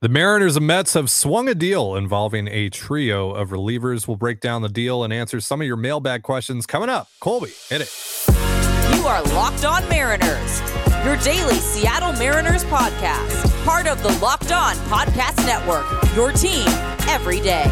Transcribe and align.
The 0.00 0.08
Mariners 0.10 0.56
and 0.56 0.66
Mets 0.66 0.92
have 0.94 1.10
swung 1.10 1.48
a 1.48 1.54
deal 1.54 1.94
involving 1.94 2.46
a 2.48 2.68
trio 2.68 3.30
of 3.30 3.50
relievers. 3.50 4.06
We'll 4.06 4.18
break 4.18 4.38
down 4.40 4.60
the 4.60 4.68
deal 4.68 5.02
and 5.02 5.12
answer 5.14 5.40
some 5.40 5.62
of 5.62 5.66
your 5.66 5.78
mailbag 5.78 6.22
questions 6.22 6.66
coming 6.66 6.90
up. 6.90 7.08
Colby, 7.20 7.52
hit 7.70 7.80
it. 7.80 7.90
You 8.94 9.06
are 9.06 9.22
Locked 9.32 9.64
On 9.64 9.88
Mariners, 9.88 10.60
your 11.06 11.16
daily 11.18 11.54
Seattle 11.54 12.12
Mariners 12.12 12.64
podcast, 12.64 13.64
part 13.64 13.86
of 13.86 14.02
the 14.02 14.10
Locked 14.18 14.52
On 14.52 14.74
Podcast 14.88 15.38
Network, 15.46 15.86
your 16.14 16.32
team 16.32 16.66
every 17.08 17.40
day. 17.40 17.64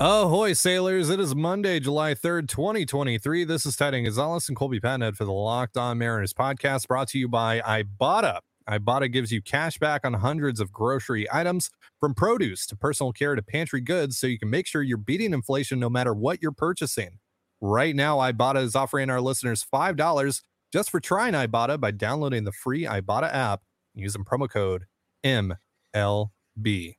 Ahoy, 0.00 0.54
sailors. 0.54 1.10
It 1.10 1.20
is 1.20 1.34
Monday, 1.34 1.78
July 1.78 2.14
3rd, 2.14 2.48
2023. 2.48 3.44
This 3.44 3.66
is 3.66 3.76
Ty 3.76 3.90
Dane 3.90 4.04
Gonzalez 4.04 4.48
and 4.48 4.56
Colby 4.56 4.80
Patnode 4.80 5.16
for 5.16 5.26
the 5.26 5.32
Locked 5.32 5.76
On 5.76 5.98
Mariners 5.98 6.32
podcast 6.32 6.86
brought 6.86 7.08
to 7.08 7.18
you 7.18 7.28
by 7.28 7.60
Ibotta. 7.60 8.40
Ibotta 8.68 9.12
gives 9.12 9.30
you 9.30 9.40
cash 9.40 9.78
back 9.78 10.04
on 10.04 10.14
hundreds 10.14 10.58
of 10.60 10.72
grocery 10.72 11.26
items 11.32 11.70
from 12.00 12.14
produce 12.14 12.66
to 12.66 12.76
personal 12.76 13.12
care 13.12 13.34
to 13.34 13.42
pantry 13.42 13.80
goods 13.80 14.18
so 14.18 14.26
you 14.26 14.38
can 14.38 14.50
make 14.50 14.66
sure 14.66 14.82
you're 14.82 14.98
beating 14.98 15.32
inflation 15.32 15.78
no 15.78 15.88
matter 15.88 16.14
what 16.14 16.42
you're 16.42 16.52
purchasing. 16.52 17.18
Right 17.60 17.94
now, 17.94 18.18
Ibotta 18.18 18.62
is 18.62 18.74
offering 18.74 19.08
our 19.08 19.20
listeners 19.20 19.64
$5 19.72 20.42
just 20.72 20.90
for 20.90 21.00
trying 21.00 21.32
Ibotta 21.32 21.80
by 21.80 21.90
downloading 21.92 22.44
the 22.44 22.52
free 22.52 22.82
Ibotta 22.82 23.32
app 23.32 23.62
using 23.94 24.24
promo 24.24 24.50
code 24.50 24.86
MLB. 25.24 26.96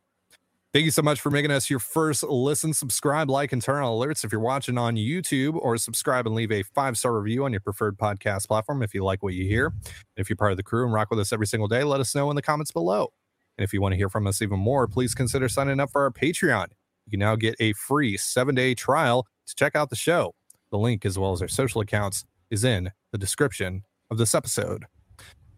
Thank 0.78 0.86
you 0.86 0.92
so 0.92 1.02
much 1.02 1.20
for 1.20 1.32
making 1.32 1.50
us 1.50 1.72
your 1.72 1.80
first 1.80 2.22
listen. 2.22 2.72
Subscribe, 2.72 3.32
like, 3.32 3.52
and 3.52 3.64
turn 3.64 3.82
on 3.82 3.92
alerts 3.92 4.24
if 4.24 4.32
you're 4.32 4.40
watching 4.40 4.78
on 4.78 4.96
YouTube, 4.96 5.56
or 5.56 5.76
subscribe 5.76 6.28
and 6.28 6.36
leave 6.36 6.52
a 6.52 6.62
five 6.62 7.00
star 7.00 7.20
review 7.20 7.46
on 7.46 7.52
your 7.52 7.62
preferred 7.62 7.98
podcast 7.98 8.48
platform 8.48 8.84
if 8.84 8.94
you 8.94 9.04
like 9.04 9.24
what 9.24 9.34
you 9.34 9.48
hear. 9.48 9.74
If 10.18 10.30
you're 10.30 10.38
part 10.38 10.52
of 10.52 10.58
the 10.58 10.62
crew 10.62 10.84
and 10.84 10.94
rock 10.94 11.10
with 11.10 11.20
us 11.20 11.34
every 11.34 11.48
single 11.48 11.68
day, 11.68 11.84
let 11.84 12.00
us 12.00 12.14
know 12.14 12.30
in 12.30 12.36
the 12.36 12.44
comments 12.44 12.72
below. 12.72 13.12
And 13.58 13.64
if 13.64 13.74
you 13.74 13.82
want 13.82 13.94
to 13.94 13.98
hear 13.98 14.08
from 14.08 14.28
us 14.28 14.40
even 14.40 14.60
more, 14.60 14.88
please 14.88 15.16
consider 15.16 15.50
signing 15.50 15.80
up 15.80 15.90
for 15.90 16.04
our 16.04 16.12
Patreon. 16.12 16.68
You 17.08 17.10
can 17.10 17.22
now 17.22 17.36
get 17.36 17.56
a 17.60 17.74
free 17.74 18.16
seven 18.16 18.54
day 18.54 18.76
trial 18.76 19.26
to 19.48 19.56
check 19.56 19.76
out 19.76 19.90
the 19.90 19.96
show. 19.96 20.36
The 20.70 20.78
link, 20.78 21.08
as 21.08 21.18
well 21.18 21.32
as 21.32 21.42
our 21.42 21.48
social 21.48 21.82
accounts, 21.82 22.24
is 22.52 22.64
in 22.64 22.92
the 23.12 23.18
description 23.18 23.82
of 24.12 24.20
this 24.20 24.36
episode. 24.36 24.86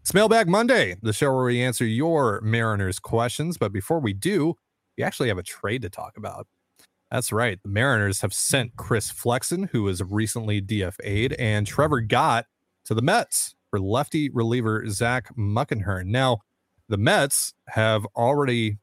It's 0.00 0.14
Mailbag 0.14 0.48
Monday, 0.48 0.96
the 1.02 1.12
show 1.12 1.30
where 1.34 1.44
we 1.44 1.60
answer 1.60 1.84
your 1.84 2.40
Mariners 2.40 2.98
questions. 2.98 3.58
But 3.58 3.70
before 3.70 4.00
we 4.00 4.14
do, 4.14 4.54
we 5.00 5.04
actually 5.04 5.28
have 5.28 5.38
a 5.38 5.42
trade 5.42 5.80
to 5.80 5.88
talk 5.88 6.18
about. 6.18 6.46
That's 7.10 7.32
right. 7.32 7.58
The 7.62 7.70
Mariners 7.70 8.20
have 8.20 8.34
sent 8.34 8.76
Chris 8.76 9.10
Flexen, 9.10 9.70
who 9.72 9.84
was 9.84 10.02
recently 10.02 10.60
DFA'd, 10.60 11.32
and 11.38 11.66
Trevor 11.66 12.02
Gott 12.02 12.44
to 12.84 12.92
the 12.92 13.00
Mets 13.00 13.54
for 13.70 13.80
lefty 13.80 14.28
reliever 14.28 14.86
Zach 14.90 15.34
Muckenhirn. 15.36 16.04
Now, 16.04 16.40
the 16.90 16.98
Mets 16.98 17.54
have 17.68 18.04
already 18.14 18.76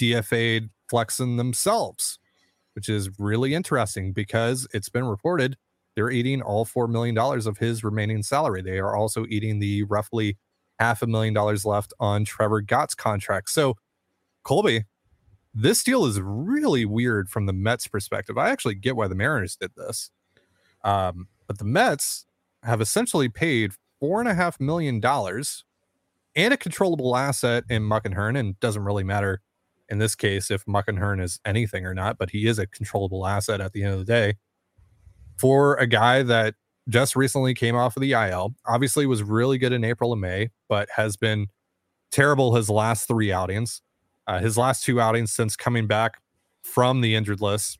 DFA'd 0.00 0.70
Flexen 0.88 1.38
themselves, 1.38 2.20
which 2.74 2.88
is 2.88 3.10
really 3.18 3.52
interesting 3.52 4.12
because 4.12 4.68
it's 4.72 4.88
been 4.88 5.06
reported 5.06 5.56
they're 5.96 6.10
eating 6.10 6.40
all 6.40 6.64
$4 6.64 6.88
million 6.88 7.18
of 7.18 7.58
his 7.58 7.82
remaining 7.82 8.22
salary. 8.22 8.62
They 8.62 8.78
are 8.78 8.96
also 8.96 9.26
eating 9.28 9.58
the 9.58 9.84
roughly 9.84 10.36
half 10.78 11.02
a 11.02 11.06
million 11.06 11.34
dollars 11.34 11.64
left 11.64 11.92
on 11.98 12.24
Trevor 12.24 12.60
Gott's 12.60 12.94
contract. 12.94 13.50
So, 13.50 13.76
Colby, 14.44 14.84
this 15.54 15.84
deal 15.84 16.04
is 16.06 16.20
really 16.20 16.84
weird 16.84 17.30
from 17.30 17.46
the 17.46 17.52
Mets 17.52 17.86
perspective. 17.86 18.36
I 18.36 18.50
actually 18.50 18.74
get 18.74 18.96
why 18.96 19.08
the 19.08 19.14
Mariners 19.14 19.56
did 19.56 19.70
this. 19.76 20.10
Um, 20.82 21.28
but 21.46 21.58
the 21.58 21.64
Mets 21.64 22.26
have 22.62 22.80
essentially 22.80 23.28
paid 23.28 23.72
four 24.00 24.20
and 24.20 24.28
a 24.28 24.34
half 24.34 24.58
million 24.60 25.00
dollars 25.00 25.64
and 26.36 26.52
a 26.52 26.56
controllable 26.56 27.16
asset 27.16 27.64
in 27.70 27.82
Muckenhirn, 27.82 28.36
and 28.36 28.58
doesn't 28.58 28.82
really 28.82 29.04
matter 29.04 29.40
in 29.88 29.98
this 29.98 30.14
case 30.14 30.50
if 30.50 30.64
Muckenhirn 30.64 31.22
is 31.22 31.38
anything 31.44 31.86
or 31.86 31.94
not, 31.94 32.18
but 32.18 32.30
he 32.30 32.46
is 32.46 32.58
a 32.58 32.66
controllable 32.66 33.26
asset 33.26 33.60
at 33.60 33.72
the 33.72 33.84
end 33.84 33.92
of 33.92 33.98
the 34.00 34.04
day 34.04 34.34
for 35.36 35.76
a 35.76 35.86
guy 35.86 36.22
that 36.22 36.54
just 36.88 37.16
recently 37.16 37.54
came 37.54 37.76
off 37.76 37.96
of 37.96 38.00
the 38.00 38.12
IL. 38.12 38.54
Obviously, 38.66 39.06
was 39.06 39.22
really 39.22 39.58
good 39.58 39.72
in 39.72 39.84
April 39.84 40.12
and 40.12 40.20
May, 40.20 40.50
but 40.68 40.88
has 40.96 41.16
been 41.16 41.46
terrible 42.10 42.54
his 42.54 42.68
last 42.68 43.08
three 43.08 43.32
outings. 43.32 43.80
Uh, 44.26 44.40
his 44.40 44.56
last 44.56 44.84
two 44.84 45.00
outings 45.00 45.32
since 45.32 45.56
coming 45.56 45.86
back 45.86 46.20
from 46.62 47.00
the 47.00 47.14
injured 47.14 47.40
list, 47.40 47.78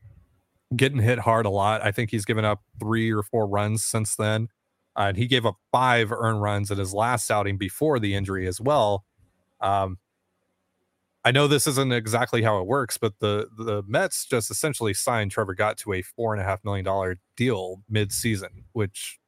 getting 0.75 0.99
hit 0.99 1.19
hard 1.19 1.45
a 1.45 1.49
lot. 1.49 1.81
I 1.83 1.91
think 1.91 2.11
he's 2.11 2.25
given 2.25 2.45
up 2.45 2.61
three 2.79 3.11
or 3.11 3.23
four 3.23 3.47
runs 3.47 3.83
since 3.83 4.15
then. 4.15 4.49
Uh, 4.97 5.07
and 5.09 5.17
he 5.17 5.27
gave 5.27 5.45
up 5.45 5.57
five 5.71 6.11
earned 6.11 6.41
runs 6.41 6.71
in 6.71 6.77
his 6.77 6.93
last 6.93 7.29
outing 7.29 7.57
before 7.57 7.99
the 7.99 8.15
injury 8.15 8.47
as 8.47 8.61
well. 8.61 9.05
Um, 9.59 9.97
I 11.25 11.31
know 11.31 11.47
this 11.47 11.65
isn't 11.65 11.91
exactly 11.91 12.43
how 12.43 12.59
it 12.59 12.67
works, 12.67 12.97
but 12.97 13.13
the 13.19 13.47
the 13.57 13.81
Mets 13.87 14.25
just 14.25 14.51
essentially 14.51 14.93
signed 14.93 15.31
Trevor 15.31 15.55
Gott 15.55 15.75
to 15.79 15.93
a 15.93 16.03
four 16.03 16.33
and 16.33 16.41
a 16.41 16.45
half 16.45 16.63
million 16.63 16.85
dollar 16.85 17.17
deal 17.35 17.81
mid 17.89 18.11
season, 18.11 18.65
which 18.73 19.19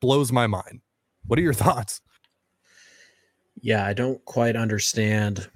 blows 0.00 0.30
my 0.30 0.46
mind. 0.46 0.80
What 1.26 1.40
are 1.40 1.42
your 1.42 1.52
thoughts? 1.64 2.00
Yeah, 3.60 3.84
I 3.84 3.92
don't 3.92 4.24
quite 4.24 4.54
understand 4.54 5.50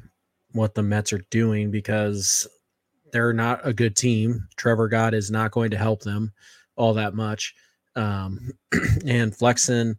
what 0.54 0.74
the 0.74 0.82
Mets 0.82 1.12
are 1.12 1.24
doing 1.30 1.70
because 1.70 2.46
they're 3.12 3.32
not 3.32 3.60
a 3.64 3.72
good 3.72 3.96
team. 3.96 4.48
Trevor 4.56 4.88
Gott 4.88 5.14
is 5.14 5.30
not 5.30 5.50
going 5.50 5.70
to 5.72 5.76
help 5.76 6.02
them 6.02 6.32
all 6.76 6.94
that 6.94 7.14
much. 7.14 7.54
Um, 7.96 8.50
and 9.06 9.36
Flexen, 9.36 9.98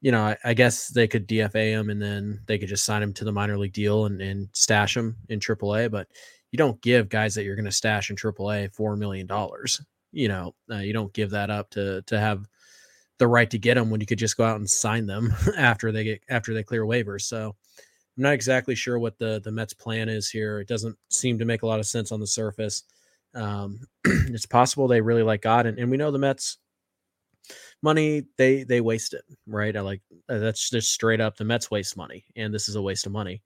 you 0.00 0.12
know, 0.12 0.22
I, 0.22 0.36
I, 0.44 0.54
guess 0.54 0.88
they 0.88 1.08
could 1.08 1.28
DFA 1.28 1.70
him 1.70 1.88
and 1.88 2.00
then 2.00 2.40
they 2.46 2.58
could 2.58 2.68
just 2.68 2.84
sign 2.84 3.02
him 3.02 3.14
to 3.14 3.24
the 3.24 3.32
minor 3.32 3.56
league 3.56 3.72
deal 3.72 4.06
and, 4.06 4.20
and 4.20 4.48
stash 4.52 4.96
him 4.96 5.16
in 5.28 5.40
AAA. 5.40 5.90
But 5.90 6.08
you 6.50 6.56
don't 6.56 6.80
give 6.82 7.08
guys 7.08 7.34
that 7.34 7.44
you're 7.44 7.56
going 7.56 7.64
to 7.64 7.72
stash 7.72 8.10
in 8.10 8.16
AAA 8.16 8.74
four 8.74 8.96
million 8.96 9.26
dollars. 9.26 9.80
You 10.12 10.28
know, 10.28 10.54
uh, 10.70 10.78
you 10.78 10.92
don't 10.92 11.12
give 11.12 11.30
that 11.30 11.50
up 11.50 11.70
to 11.70 12.02
to 12.02 12.18
have 12.18 12.46
the 13.18 13.28
right 13.28 13.50
to 13.50 13.58
get 13.58 13.74
them 13.74 13.90
when 13.90 14.00
you 14.00 14.06
could 14.06 14.18
just 14.18 14.36
go 14.36 14.44
out 14.44 14.56
and 14.56 14.68
sign 14.68 15.06
them 15.06 15.32
after 15.56 15.92
they 15.92 16.04
get 16.04 16.22
after 16.28 16.52
they 16.52 16.62
clear 16.62 16.84
waivers. 16.84 17.22
So 17.22 17.56
I'm 18.20 18.24
not 18.24 18.34
exactly 18.34 18.74
sure 18.74 18.98
what 18.98 19.18
the 19.18 19.40
the 19.42 19.50
Mets 19.50 19.72
plan 19.72 20.10
is 20.10 20.28
here. 20.28 20.60
It 20.60 20.68
doesn't 20.68 20.94
seem 21.08 21.38
to 21.38 21.46
make 21.46 21.62
a 21.62 21.66
lot 21.66 21.80
of 21.80 21.86
sense 21.86 22.12
on 22.12 22.20
the 22.20 22.26
surface. 22.26 22.82
Um, 23.34 23.80
it's 24.04 24.44
possible 24.44 24.86
they 24.86 25.00
really 25.00 25.22
like 25.22 25.40
Gott, 25.40 25.64
and, 25.64 25.90
we 25.90 25.96
know 25.96 26.10
the 26.10 26.18
Mets 26.18 26.58
money 27.80 28.24
they 28.36 28.62
they 28.64 28.82
waste 28.82 29.14
it, 29.14 29.24
right? 29.46 29.74
I 29.74 29.80
like 29.80 30.02
uh, 30.28 30.36
that's 30.36 30.68
just 30.68 30.92
straight 30.92 31.22
up 31.22 31.38
the 31.38 31.46
Mets 31.46 31.70
waste 31.70 31.96
money, 31.96 32.26
and 32.36 32.52
this 32.52 32.68
is 32.68 32.76
a 32.76 32.82
waste 32.82 33.06
of 33.06 33.12
money. 33.12 33.40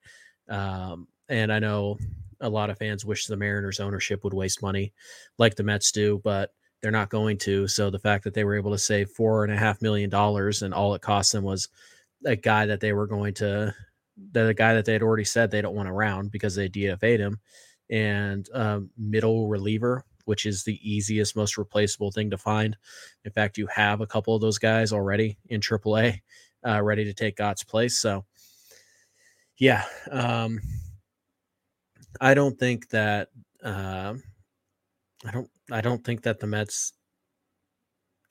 Um, 0.48 1.06
and 1.28 1.52
I 1.52 1.60
know 1.60 1.96
a 2.40 2.48
lot 2.48 2.68
of 2.68 2.76
fans 2.76 3.04
wish 3.04 3.26
the 3.26 3.36
Mariners 3.36 3.78
ownership 3.78 4.24
would 4.24 4.34
waste 4.34 4.60
money 4.60 4.92
like 5.38 5.54
the 5.54 5.62
Mets 5.62 5.92
do, 5.92 6.20
but 6.24 6.52
they're 6.82 6.90
not 6.90 7.10
going 7.10 7.38
to. 7.38 7.68
So 7.68 7.90
the 7.90 8.00
fact 8.00 8.24
that 8.24 8.34
they 8.34 8.42
were 8.42 8.56
able 8.56 8.72
to 8.72 8.78
save 8.78 9.10
four 9.10 9.44
and 9.44 9.52
a 9.52 9.56
half 9.56 9.80
million 9.82 10.10
dollars 10.10 10.62
and 10.62 10.74
all 10.74 10.96
it 10.96 11.00
cost 11.00 11.30
them 11.30 11.44
was 11.44 11.68
a 12.24 12.34
guy 12.34 12.66
that 12.66 12.80
they 12.80 12.92
were 12.92 13.06
going 13.06 13.34
to 13.34 13.72
the 14.32 14.54
guy 14.54 14.74
that 14.74 14.84
they 14.84 14.92
had 14.92 15.02
already 15.02 15.24
said 15.24 15.50
they 15.50 15.62
don't 15.62 15.74
want 15.74 15.88
around 15.88 16.30
because 16.30 16.54
they 16.54 16.68
DFA'd 16.68 17.20
him, 17.20 17.40
and 17.90 18.48
um, 18.54 18.90
middle 18.96 19.48
reliever, 19.48 20.04
which 20.24 20.46
is 20.46 20.64
the 20.64 20.78
easiest, 20.82 21.36
most 21.36 21.58
replaceable 21.58 22.10
thing 22.10 22.30
to 22.30 22.38
find. 22.38 22.76
In 23.24 23.32
fact, 23.32 23.58
you 23.58 23.66
have 23.68 24.00
a 24.00 24.06
couple 24.06 24.34
of 24.34 24.40
those 24.40 24.58
guys 24.58 24.92
already 24.92 25.38
in 25.48 25.60
AAA, 25.60 26.20
uh, 26.66 26.82
ready 26.82 27.04
to 27.04 27.12
take 27.12 27.36
Gott's 27.36 27.64
place. 27.64 27.98
So, 27.98 28.24
yeah, 29.58 29.84
um, 30.10 30.60
I 32.20 32.34
don't 32.34 32.58
think 32.58 32.88
that 32.90 33.28
uh, 33.62 34.14
I 35.24 35.30
don't 35.30 35.50
I 35.70 35.80
don't 35.80 36.04
think 36.04 36.22
that 36.22 36.40
the 36.40 36.46
Mets 36.46 36.92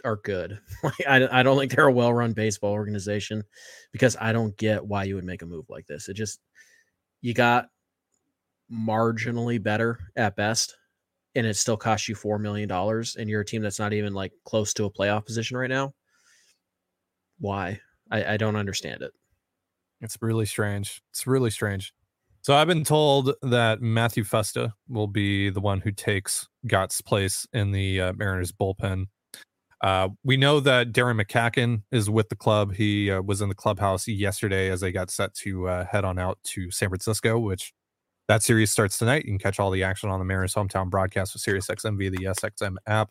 are 0.03 0.17
good. 0.17 0.59
Like 0.83 1.07
I, 1.07 1.39
I 1.39 1.43
don't 1.43 1.57
think 1.57 1.71
they're 1.71 1.87
a 1.87 1.91
well-run 1.91 2.33
baseball 2.33 2.73
organization 2.73 3.43
because 3.93 4.17
I 4.19 4.33
don't 4.33 4.55
get 4.57 4.85
why 4.85 5.05
you 5.05 5.15
would 5.15 5.23
make 5.23 5.41
a 5.41 5.45
move 5.45 5.65
like 5.69 5.87
this. 5.87 6.09
It 6.09 6.15
just 6.15 6.41
you 7.21 7.33
got 7.33 7.69
marginally 8.71 9.63
better 9.63 9.99
at 10.17 10.35
best, 10.35 10.75
and 11.35 11.45
it 11.47 11.55
still 11.55 11.77
costs 11.77 12.09
you 12.09 12.15
four 12.15 12.37
million 12.37 12.67
dollars, 12.67 13.15
and 13.15 13.29
you're 13.29 13.41
a 13.41 13.45
team 13.45 13.61
that's 13.61 13.79
not 13.79 13.93
even 13.93 14.13
like 14.13 14.33
close 14.45 14.73
to 14.73 14.85
a 14.85 14.91
playoff 14.91 15.25
position 15.25 15.55
right 15.55 15.69
now. 15.69 15.93
Why? 17.39 17.79
I, 18.11 18.33
I 18.33 18.37
don't 18.37 18.57
understand 18.57 19.01
it. 19.01 19.11
It's 20.01 20.17
really 20.21 20.45
strange. 20.45 21.01
It's 21.11 21.25
really 21.25 21.49
strange. 21.49 21.93
So 22.41 22.53
I've 22.53 22.67
been 22.67 22.83
told 22.83 23.33
that 23.41 23.81
Matthew 23.81 24.25
Festa 24.25 24.73
will 24.89 25.07
be 25.07 25.49
the 25.49 25.61
one 25.61 25.79
who 25.79 25.93
takes 25.93 26.49
Gott's 26.67 26.99
place 26.99 27.47
in 27.53 27.71
the 27.71 28.01
uh, 28.01 28.13
Mariners 28.13 28.51
bullpen 28.51 29.05
uh, 29.83 30.07
we 30.23 30.37
know 30.37 30.61
that 30.61 30.93
Darren 30.93 31.21
McCaughan 31.21 31.83
is 31.91 32.09
with 32.09 32.29
the 32.29 32.37
club. 32.37 32.73
He 32.73 33.11
uh, 33.11 33.21
was 33.21 33.41
in 33.41 33.49
the 33.49 33.55
clubhouse 33.55 34.07
yesterday 34.07 34.69
as 34.71 34.79
they 34.79 34.93
got 34.93 35.11
set 35.11 35.33
to 35.35 35.67
uh, 35.67 35.85
head 35.85 36.05
on 36.05 36.17
out 36.17 36.39
to 36.45 36.71
San 36.71 36.87
Francisco, 36.87 37.37
which 37.37 37.73
that 38.29 38.41
series 38.41 38.71
starts 38.71 38.97
tonight. 38.97 39.25
You 39.25 39.31
can 39.31 39.39
catch 39.39 39.59
all 39.59 39.71
the 39.71 39.83
action 39.83 40.09
on 40.09 40.19
the 40.19 40.25
Mariners 40.25 40.53
hometown 40.53 40.89
broadcast 40.89 41.33
with 41.33 41.43
SiriusXM 41.43 41.97
via 41.97 42.09
the 42.09 42.23
SXM 42.23 42.77
app. 42.87 43.09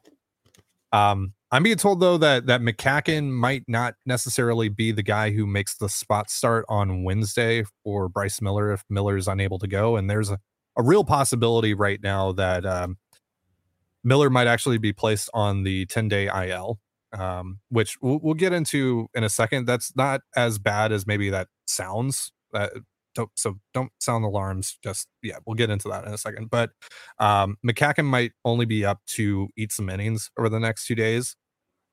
Um, 0.92 1.34
I'm 1.50 1.62
being 1.62 1.76
told 1.76 2.00
though 2.00 2.16
that 2.16 2.46
that 2.46 2.62
McCaughan 2.62 3.30
might 3.30 3.64
not 3.68 3.94
necessarily 4.06 4.70
be 4.70 4.92
the 4.92 5.02
guy 5.02 5.30
who 5.30 5.46
makes 5.46 5.74
the 5.74 5.90
spot 5.90 6.30
start 6.30 6.64
on 6.70 7.04
Wednesday 7.04 7.64
for 7.84 8.08
Bryce 8.08 8.40
Miller 8.40 8.72
if 8.72 8.82
Miller 8.88 9.18
is 9.18 9.28
unable 9.28 9.58
to 9.58 9.66
go. 9.66 9.96
And 9.96 10.08
there's 10.08 10.30
a, 10.30 10.38
a 10.78 10.82
real 10.82 11.04
possibility 11.04 11.74
right 11.74 12.02
now 12.02 12.32
that 12.32 12.64
um, 12.64 12.96
Miller 14.04 14.30
might 14.30 14.46
actually 14.46 14.78
be 14.78 14.92
placed 14.92 15.30
on 15.34 15.62
the 15.62 15.86
10 15.86 16.08
day 16.08 16.26
IL, 16.26 16.78
um, 17.16 17.60
which 17.68 17.96
we'll, 18.00 18.18
we'll, 18.22 18.34
get 18.34 18.52
into 18.52 19.08
in 19.14 19.24
a 19.24 19.28
second. 19.28 19.66
That's 19.66 19.94
not 19.96 20.22
as 20.36 20.58
bad 20.58 20.92
as 20.92 21.06
maybe 21.06 21.30
that 21.30 21.48
sounds. 21.66 22.32
Uh, 22.52 22.68
don't, 23.14 23.30
so 23.34 23.58
don't 23.74 23.92
sound 23.98 24.24
alarms. 24.24 24.78
Just 24.82 25.08
yeah, 25.22 25.36
we'll 25.46 25.54
get 25.54 25.70
into 25.70 25.88
that 25.88 26.04
in 26.06 26.12
a 26.12 26.18
second. 26.18 26.50
But 26.50 26.70
um, 27.18 27.56
McCaughan 27.64 28.06
might 28.06 28.32
only 28.44 28.66
be 28.66 28.84
up 28.84 29.00
to 29.08 29.48
eat 29.56 29.72
some 29.72 29.88
innings 29.88 30.30
over 30.38 30.48
the 30.48 30.60
next 30.60 30.86
two 30.86 30.94
days. 30.94 31.36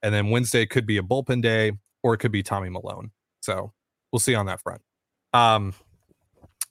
And 0.02 0.14
then 0.14 0.30
Wednesday 0.30 0.64
could 0.66 0.86
be 0.86 0.96
a 0.96 1.02
bullpen 1.02 1.42
day 1.42 1.72
or 2.02 2.14
it 2.14 2.18
could 2.18 2.32
be 2.32 2.42
Tommy 2.42 2.70
Milone. 2.70 3.10
So 3.42 3.72
we'll 4.12 4.20
see 4.20 4.34
on 4.34 4.46
that 4.46 4.62
front. 4.62 4.80
Um, 5.32 5.74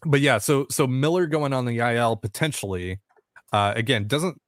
but 0.05 0.21
yeah, 0.21 0.37
so 0.37 0.65
so 0.69 0.87
Miller 0.87 1.27
going 1.27 1.53
on 1.53 1.65
the 1.65 1.79
IL 1.79 2.15
potentially, 2.15 2.99
uh, 3.51 3.73
again, 3.75 4.07
doesn't 4.07 4.41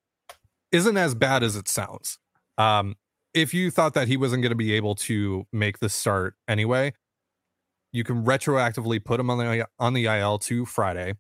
isn't 0.72 0.98
as 0.98 1.16
bad 1.16 1.44
as 1.44 1.56
it 1.56 1.68
sounds. 1.68 2.18
Um, 2.58 2.96
if 3.34 3.54
you 3.54 3.72
thought 3.72 3.94
that 3.94 4.08
he 4.08 4.18
wasn't 4.18 4.42
going 4.42 4.52
to 4.52 4.56
be 4.56 4.74
able 4.74 4.96
to 4.96 5.46
make 5.54 5.80
the 5.80 5.90
start 5.90 6.36
anyway, 6.48 6.94
you 7.94 8.04
can 8.04 8.24
retroactively 8.24 9.04
put 9.04 9.20
him 9.20 9.30
on 9.30 9.38
the 9.38 9.68
on 9.80 9.94
the 9.94 10.06
IL 10.06 10.40
to 10.40 10.66
Friday, 10.66 11.14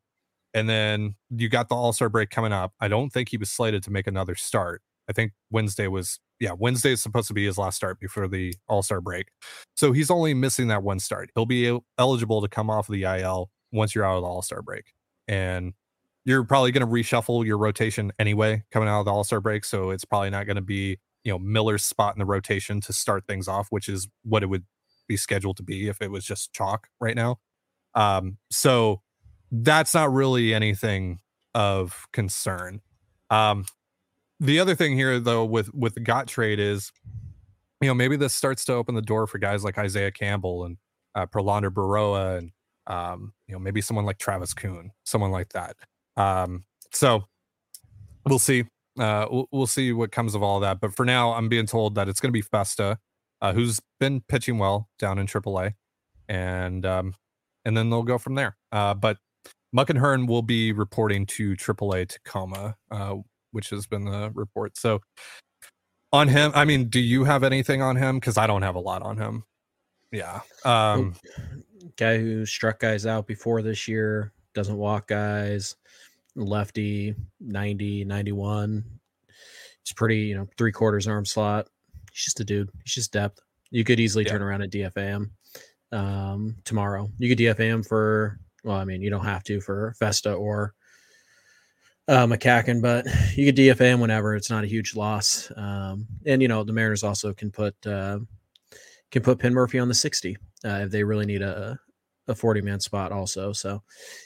and 0.53 0.69
then 0.69 1.15
you 1.29 1.49
got 1.49 1.69
the 1.69 1.75
All 1.75 1.93
Star 1.93 2.09
break 2.09 2.29
coming 2.29 2.53
up. 2.53 2.73
I 2.79 2.87
don't 2.87 3.11
think 3.11 3.29
he 3.29 3.37
was 3.37 3.49
slated 3.49 3.83
to 3.83 3.91
make 3.91 4.07
another 4.07 4.35
start. 4.35 4.81
I 5.09 5.13
think 5.13 5.33
Wednesday 5.49 5.87
was 5.87 6.19
yeah, 6.39 6.53
Wednesday 6.57 6.91
is 6.91 7.03
supposed 7.03 7.27
to 7.27 7.33
be 7.33 7.45
his 7.45 7.57
last 7.57 7.75
start 7.75 7.99
before 7.99 8.27
the 8.27 8.55
All 8.67 8.83
Star 8.83 9.01
break. 9.01 9.27
So 9.75 9.91
he's 9.91 10.09
only 10.09 10.33
missing 10.33 10.67
that 10.69 10.83
one 10.83 10.99
start. 10.99 11.29
He'll 11.35 11.45
be 11.45 11.77
eligible 11.97 12.41
to 12.41 12.47
come 12.47 12.69
off 12.69 12.89
of 12.89 12.93
the 12.93 13.03
IL 13.03 13.49
once 13.71 13.93
you're 13.93 14.05
out 14.05 14.17
of 14.17 14.23
the 14.23 14.27
All 14.27 14.41
Star 14.41 14.61
break. 14.61 14.85
And 15.27 15.73
you're 16.25 16.43
probably 16.43 16.71
going 16.71 16.85
to 16.85 16.91
reshuffle 16.91 17.45
your 17.45 17.57
rotation 17.57 18.11
anyway 18.19 18.63
coming 18.71 18.87
out 18.87 18.99
of 18.99 19.05
the 19.05 19.11
All 19.11 19.23
Star 19.23 19.41
break. 19.41 19.65
So 19.65 19.89
it's 19.89 20.05
probably 20.05 20.29
not 20.29 20.45
going 20.45 20.55
to 20.55 20.61
be, 20.61 20.99
you 21.23 21.31
know, 21.31 21.39
Miller's 21.39 21.83
spot 21.83 22.15
in 22.15 22.19
the 22.19 22.25
rotation 22.25 22.81
to 22.81 22.93
start 22.93 23.25
things 23.27 23.47
off, 23.47 23.67
which 23.69 23.89
is 23.89 24.07
what 24.23 24.43
it 24.43 24.47
would 24.47 24.65
be 25.07 25.17
scheduled 25.17 25.57
to 25.57 25.63
be 25.63 25.87
if 25.87 26.01
it 26.01 26.11
was 26.11 26.23
just 26.23 26.53
chalk 26.53 26.87
right 26.99 27.15
now. 27.15 27.39
Um, 27.95 28.37
so 28.49 29.01
that's 29.51 29.93
not 29.93 30.13
really 30.13 30.53
anything 30.53 31.19
of 31.53 32.07
concern. 32.13 32.81
Um, 33.29 33.65
the 34.39 34.59
other 34.59 34.75
thing 34.75 34.95
here 34.95 35.19
though 35.19 35.45
with 35.45 35.73
with 35.73 35.93
the 35.93 35.99
Gott 35.99 36.27
trade 36.27 36.59
is 36.59 36.91
you 37.79 37.87
know 37.87 37.93
maybe 37.93 38.15
this 38.15 38.33
starts 38.33 38.65
to 38.65 38.73
open 38.73 38.95
the 38.95 39.01
door 39.01 39.27
for 39.27 39.37
guys 39.37 39.63
like 39.63 39.77
isaiah 39.77 40.11
campbell 40.11 40.65
and 40.65 40.77
uh, 41.15 41.27
Prelander 41.27 41.69
Berroa 41.69 42.39
and 42.39 42.51
um, 42.87 43.33
you 43.47 43.53
know 43.53 43.59
maybe 43.59 43.81
someone 43.81 44.05
like 44.05 44.17
travis 44.17 44.53
kuhn 44.53 44.91
someone 45.03 45.31
like 45.31 45.49
that 45.49 45.75
um, 46.21 46.63
so 46.91 47.23
we'll 48.25 48.39
see 48.39 48.65
uh, 48.99 49.25
we'll, 49.31 49.47
we'll, 49.51 49.67
see 49.67 49.93
what 49.93 50.11
comes 50.11 50.35
of 50.35 50.43
all 50.43 50.59
that 50.59 50.79
but 50.79 50.93
for 50.95 51.05
now 51.05 51.33
i'm 51.33 51.47
being 51.49 51.65
told 51.65 51.95
that 51.95 52.09
it's 52.09 52.19
going 52.19 52.29
to 52.29 52.33
be 52.33 52.41
festa 52.41 52.97
uh, 53.41 53.53
who's 53.53 53.79
been 53.99 54.21
pitching 54.27 54.57
well 54.57 54.89
down 54.99 55.17
in 55.17 55.27
aaa 55.27 55.73
and 56.29 56.85
um, 56.85 57.13
and 57.65 57.75
then 57.75 57.89
they'll 57.89 58.03
go 58.03 58.17
from 58.17 58.35
there 58.35 58.57
uh, 58.71 58.93
but 58.93 59.17
muckenhirn 59.75 60.27
will 60.27 60.41
be 60.41 60.71
reporting 60.71 61.25
to 61.25 61.55
aaa 61.55 62.07
tacoma 62.07 62.75
uh, 62.91 63.15
which 63.51 63.69
has 63.69 63.85
been 63.85 64.05
the 64.05 64.31
report. 64.33 64.77
So 64.77 65.01
on 66.11 66.27
him, 66.27 66.51
I 66.55 66.65
mean, 66.65 66.89
do 66.89 66.99
you 66.99 67.23
have 67.23 67.43
anything 67.43 67.81
on 67.81 67.95
him? 67.95 68.19
Because 68.19 68.37
I 68.37 68.47
don't 68.47 68.63
have 68.63 68.75
a 68.75 68.79
lot 68.79 69.01
on 69.01 69.17
him. 69.17 69.43
Yeah. 70.11 70.41
Um 70.65 71.15
guy 71.97 72.17
who 72.17 72.45
struck 72.45 72.79
guys 72.79 73.05
out 73.05 73.27
before 73.27 73.61
this 73.61 73.87
year, 73.87 74.33
doesn't 74.53 74.77
walk 74.77 75.07
guys, 75.07 75.75
lefty, 76.35 77.15
90, 77.39 78.05
91. 78.05 78.83
It's 79.81 79.93
pretty, 79.93 80.17
you 80.17 80.35
know, 80.35 80.47
three 80.57 80.71
quarters 80.71 81.07
arm 81.07 81.25
slot. 81.25 81.67
He's 82.11 82.25
just 82.25 82.39
a 82.39 82.43
dude. 82.43 82.69
He's 82.83 82.93
just 82.93 83.13
depth. 83.13 83.39
You 83.71 83.83
could 83.83 83.99
easily 83.99 84.25
yeah. 84.25 84.31
turn 84.31 84.41
around 84.41 84.61
and 84.61 84.71
DFA 84.71 85.07
him 85.07 85.31
um, 85.91 86.55
tomorrow. 86.65 87.09
You 87.17 87.29
could 87.29 87.43
DFA 87.43 87.65
him 87.65 87.83
for, 87.83 88.39
well, 88.63 88.77
I 88.77 88.85
mean, 88.85 89.01
you 89.01 89.09
don't 89.09 89.25
have 89.25 89.43
to 89.45 89.61
for 89.61 89.93
Festa 89.97 90.33
or 90.33 90.73
uh, 92.07 92.27
McCaughan, 92.27 92.81
but 92.81 93.05
you 93.35 93.45
could 93.45 93.55
DFA 93.55 93.93
him 93.93 93.99
whenever. 93.99 94.35
It's 94.35 94.49
not 94.49 94.63
a 94.63 94.67
huge 94.67 94.95
loss. 94.95 95.51
Um, 95.55 96.07
and 96.25 96.41
you 96.41 96.47
know 96.47 96.63
the 96.63 96.73
Mariners 96.73 97.03
also 97.03 97.33
can 97.33 97.51
put 97.51 97.75
uh, 97.85 98.19
can 99.11 99.23
put 99.23 99.39
Penn 99.39 99.53
Murphy 99.53 99.79
on 99.79 99.87
the 99.87 99.93
sixty 99.93 100.37
uh, 100.65 100.81
if 100.83 100.91
they 100.91 101.03
really 101.03 101.25
need 101.25 101.41
a 101.41 101.79
a 102.27 102.35
forty 102.35 102.61
man 102.61 102.79
spot 102.79 103.11
also. 103.11 103.53
So 103.53 103.81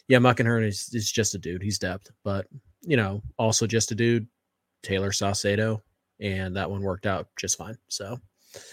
yeah, 0.08 0.20
Muckenhirn 0.20 0.68
is 0.68 0.90
is 0.94 1.12
just 1.12 1.36
a 1.36 1.38
dude. 1.38 1.62
He's 1.62 1.80
depth, 1.80 2.12
but 2.24 2.48
you 2.82 2.98
know 2.98 3.22
also 3.38 3.68
just 3.68 3.92
a 3.92 3.96
dude. 3.96 4.28
Taylor 4.84 5.10
Saucedo, 5.10 5.82
and 6.20 6.56
that 6.56 6.70
one 6.70 6.82
worked 6.82 7.08
out 7.08 7.28
just 7.40 7.58
fine. 7.58 7.76
So 7.88 8.18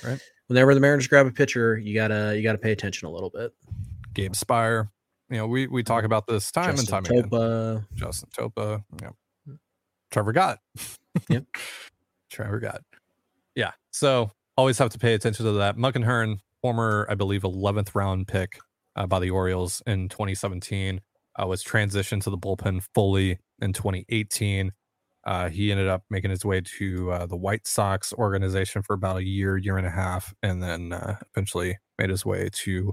right. 0.05 0.21
whenever 0.49 0.75
the 0.75 0.81
Mariners 0.81 1.07
grab 1.07 1.27
a 1.27 1.31
pitcher, 1.31 1.79
you 1.79 1.95
gotta 1.95 2.35
you 2.37 2.43
gotta 2.43 2.59
pay 2.59 2.73
attention 2.73 3.09
a 3.09 3.11
little 3.11 3.31
bit. 3.31 3.53
Gabe 4.15 4.35
Speier, 4.35 4.91
you 5.31 5.39
know, 5.39 5.47
we 5.47 5.67
we 5.67 5.83
talk 5.83 6.05
about 6.05 6.27
this 6.27 6.51
time 6.51 6.77
Justin 6.77 6.95
and 6.95 7.07
time 7.07 7.31
Topa. 7.31 7.71
again. 7.77 7.87
Justin 7.95 8.29
Topa, 8.37 8.85
yeah. 9.01 9.11
Trevor 10.11 10.33
Gott. 10.33 10.59
yep. 11.29 11.45
Trevor 12.31 12.61
Gott. 12.61 12.83
Yeah. 13.55 13.73
So 13.91 14.31
always 14.57 14.79
have 14.79 14.91
to 14.91 14.99
pay 14.99 15.15
attention 15.15 15.47
to 15.47 15.53
that. 15.53 15.77
Muckenhirn, 15.77 16.39
former, 16.61 17.07
I 17.09 17.15
believe, 17.15 17.43
11th 17.43 17.95
round 17.95 18.29
pick 18.29 18.59
uh, 18.97 19.07
by 19.07 19.19
the 19.19 19.31
Orioles 19.31 19.83
in 19.87 20.09
2017, 20.09 21.01
uh, 21.41 21.47
was 21.47 21.65
transitioned 21.65 22.23
to 22.25 22.31
the 22.31 22.39
bullpen 22.39 22.83
fully 22.95 23.39
in 23.61 23.73
2018. 23.73 24.73
Uh, 25.25 25.49
he 25.49 25.71
ended 25.71 25.89
up 25.89 26.03
making 26.11 26.31
his 26.31 26.45
way 26.45 26.61
to 26.61 27.13
uh, 27.13 27.27
the 27.27 27.37
White 27.37 27.67
Sox 27.67 28.13
organization 28.15 28.83
for 28.83 28.95
about 28.95 29.19
a 29.19 29.25
year, 29.25 29.57
year 29.57 29.77
and 29.77 29.87
a 29.87 29.91
half, 29.91 30.35
and 30.43 30.63
then 30.63 30.93
uh, 30.93 31.17
eventually 31.35 31.79
made 31.99 32.11
his 32.11 32.27
way 32.27 32.49
to 32.53 32.93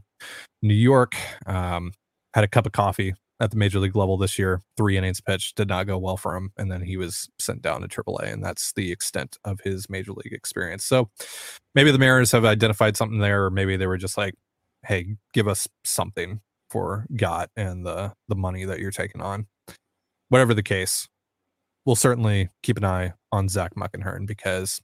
New 0.61 0.75
York. 0.75 1.15
Um, 1.47 1.91
had 2.35 2.43
a 2.43 2.47
cup 2.47 2.67
of 2.67 2.71
coffee 2.71 3.15
at 3.39 3.51
the 3.51 3.57
major 3.57 3.79
league 3.79 3.95
level 3.95 4.17
this 4.17 4.37
year. 4.37 4.61
Three 4.77 4.97
innings 4.97 5.21
pitched 5.21 5.55
did 5.55 5.69
not 5.69 5.87
go 5.87 5.97
well 5.97 6.17
for 6.17 6.35
him, 6.35 6.51
and 6.57 6.71
then 6.71 6.81
he 6.81 6.97
was 6.97 7.29
sent 7.39 7.63
down 7.63 7.81
to 7.81 7.87
AAA, 7.87 8.31
and 8.31 8.43
that's 8.43 8.73
the 8.73 8.91
extent 8.91 9.37
of 9.43 9.59
his 9.61 9.89
major 9.89 10.11
league 10.11 10.33
experience. 10.33 10.85
So 10.85 11.09
maybe 11.73 11.91
the 11.91 11.97
Mariners 11.97 12.31
have 12.33 12.45
identified 12.45 12.95
something 12.95 13.19
there, 13.19 13.45
or 13.45 13.49
maybe 13.49 13.75
they 13.75 13.87
were 13.87 13.97
just 13.97 14.17
like, 14.17 14.35
"Hey, 14.85 15.15
give 15.33 15.47
us 15.47 15.67
something 15.83 16.41
for 16.69 17.05
Gott 17.15 17.49
and 17.55 17.85
the 17.85 18.13
the 18.27 18.35
money 18.35 18.65
that 18.65 18.79
you're 18.79 18.91
taking 18.91 19.21
on." 19.21 19.47
Whatever 20.29 20.53
the 20.53 20.63
case, 20.63 21.07
we'll 21.85 21.95
certainly 21.95 22.49
keep 22.63 22.77
an 22.77 22.85
eye 22.85 23.13
on 23.31 23.49
Zach 23.49 23.75
Muckenhirn 23.75 24.27
because 24.27 24.81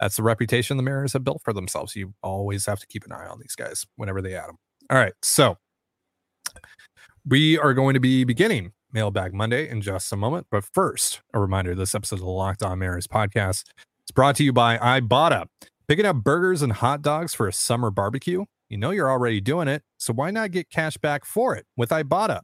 that's 0.00 0.16
the 0.16 0.22
reputation 0.22 0.76
the 0.76 0.82
Mariners 0.82 1.12
have 1.12 1.24
built 1.24 1.42
for 1.44 1.52
themselves. 1.52 1.94
You 1.94 2.14
always 2.22 2.66
have 2.66 2.80
to 2.80 2.86
keep 2.86 3.04
an 3.04 3.12
eye 3.12 3.26
on 3.26 3.38
these 3.40 3.54
guys 3.54 3.86
whenever 3.96 4.20
they 4.20 4.34
add 4.34 4.48
them. 4.48 4.58
All 4.90 4.98
right, 4.98 5.12
so 5.22 5.58
we 7.26 7.58
are 7.58 7.72
going 7.72 7.94
to 7.94 8.00
be 8.00 8.24
beginning 8.24 8.72
Mailbag 8.92 9.32
Monday 9.32 9.68
in 9.68 9.80
just 9.80 10.12
a 10.12 10.16
moment. 10.16 10.46
But 10.50 10.64
first, 10.64 11.20
a 11.32 11.38
reminder 11.38 11.74
this 11.74 11.94
episode 11.94 12.16
of 12.16 12.22
the 12.22 12.30
Locked 12.30 12.62
On 12.62 12.78
Mariners 12.78 13.06
podcast 13.06 13.64
is 14.06 14.12
brought 14.12 14.36
to 14.36 14.44
you 14.44 14.52
by 14.52 14.78
Ibotta. 14.78 15.46
Picking 15.88 16.06
up 16.06 16.16
burgers 16.16 16.62
and 16.62 16.72
hot 16.72 17.02
dogs 17.02 17.34
for 17.34 17.46
a 17.46 17.52
summer 17.52 17.90
barbecue? 17.90 18.44
You 18.72 18.78
know 18.78 18.90
you're 18.90 19.10
already 19.10 19.42
doing 19.42 19.68
it, 19.68 19.82
so 19.98 20.14
why 20.14 20.30
not 20.30 20.50
get 20.50 20.70
cash 20.70 20.96
back 20.96 21.26
for 21.26 21.54
it 21.54 21.66
with 21.76 21.90
Ibotta? 21.90 22.40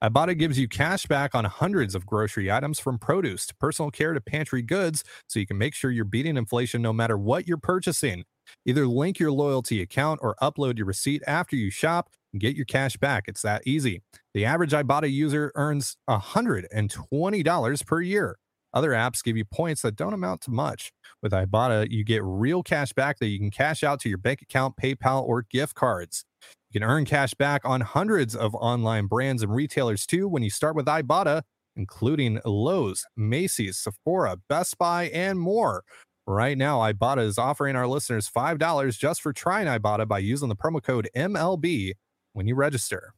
Ibotta 0.00 0.38
gives 0.38 0.56
you 0.56 0.68
cash 0.68 1.06
back 1.06 1.34
on 1.34 1.44
hundreds 1.44 1.96
of 1.96 2.06
grocery 2.06 2.52
items 2.52 2.78
from 2.78 3.00
produce 3.00 3.46
to 3.46 3.56
personal 3.56 3.90
care 3.90 4.12
to 4.12 4.20
pantry 4.20 4.62
goods, 4.62 5.02
so 5.26 5.40
you 5.40 5.46
can 5.46 5.58
make 5.58 5.74
sure 5.74 5.90
you're 5.90 6.04
beating 6.04 6.36
inflation 6.36 6.82
no 6.82 6.92
matter 6.92 7.18
what 7.18 7.48
you're 7.48 7.56
purchasing. 7.56 8.22
Either 8.64 8.86
link 8.86 9.18
your 9.18 9.32
loyalty 9.32 9.82
account 9.82 10.20
or 10.22 10.36
upload 10.40 10.76
your 10.78 10.86
receipt 10.86 11.20
after 11.26 11.56
you 11.56 11.68
shop 11.68 12.10
and 12.32 12.40
get 12.40 12.54
your 12.54 12.64
cash 12.64 12.96
back. 12.96 13.24
It's 13.26 13.42
that 13.42 13.62
easy. 13.66 14.02
The 14.34 14.44
average 14.44 14.70
Ibotta 14.70 15.10
user 15.10 15.50
earns 15.56 15.96
$120 16.08 17.86
per 17.86 18.00
year. 18.00 18.38
Other 18.74 18.90
apps 18.90 19.22
give 19.22 19.36
you 19.36 19.44
points 19.44 19.82
that 19.82 19.96
don't 19.96 20.14
amount 20.14 20.40
to 20.42 20.50
much. 20.50 20.92
With 21.22 21.32
Ibotta, 21.32 21.90
you 21.90 22.04
get 22.04 22.22
real 22.24 22.62
cash 22.62 22.92
back 22.92 23.18
that 23.18 23.28
you 23.28 23.38
can 23.38 23.50
cash 23.50 23.84
out 23.84 24.00
to 24.00 24.08
your 24.08 24.18
bank 24.18 24.42
account, 24.42 24.76
PayPal, 24.76 25.22
or 25.22 25.42
gift 25.50 25.74
cards. 25.74 26.24
You 26.70 26.80
can 26.80 26.88
earn 26.88 27.04
cash 27.04 27.34
back 27.34 27.64
on 27.64 27.82
hundreds 27.82 28.34
of 28.34 28.54
online 28.54 29.06
brands 29.06 29.42
and 29.42 29.54
retailers 29.54 30.06
too 30.06 30.26
when 30.26 30.42
you 30.42 30.50
start 30.50 30.74
with 30.74 30.86
Ibotta, 30.86 31.42
including 31.76 32.40
Lowe's, 32.44 33.04
Macy's, 33.16 33.78
Sephora, 33.78 34.38
Best 34.48 34.78
Buy, 34.78 35.04
and 35.10 35.38
more. 35.38 35.84
Right 36.26 36.56
now, 36.56 36.78
Ibotta 36.78 37.26
is 37.26 37.36
offering 37.36 37.76
our 37.76 37.86
listeners 37.86 38.30
$5 38.30 38.98
just 38.98 39.20
for 39.20 39.32
trying 39.32 39.66
Ibotta 39.66 40.06
by 40.06 40.20
using 40.20 40.48
the 40.48 40.56
promo 40.56 40.82
code 40.82 41.08
MLB 41.16 41.92
when 42.32 42.46
you 42.46 42.54
register. 42.54 43.12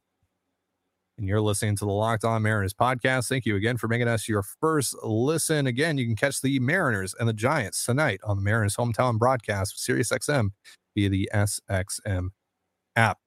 And 1.16 1.28
you're 1.28 1.40
listening 1.40 1.76
to 1.76 1.84
the 1.84 1.92
Locked 1.92 2.24
On 2.24 2.42
Mariners 2.42 2.74
podcast. 2.74 3.28
Thank 3.28 3.46
you 3.46 3.56
again 3.56 3.76
for 3.76 3.88
making 3.88 4.08
us 4.08 4.28
your 4.28 4.42
first 4.42 4.96
listen. 5.02 5.66
Again, 5.66 5.98
you 5.98 6.06
can 6.06 6.16
catch 6.16 6.40
the 6.40 6.58
Mariners 6.58 7.14
and 7.18 7.28
the 7.28 7.32
Giants 7.32 7.84
tonight 7.84 8.20
on 8.24 8.36
the 8.36 8.42
Mariners 8.42 8.76
hometown 8.76 9.18
broadcast 9.18 9.74
with 9.74 9.98
SiriusXM 9.98 10.50
via 10.96 11.08
the 11.08 11.30
SXM 11.32 12.30
app. 12.96 13.18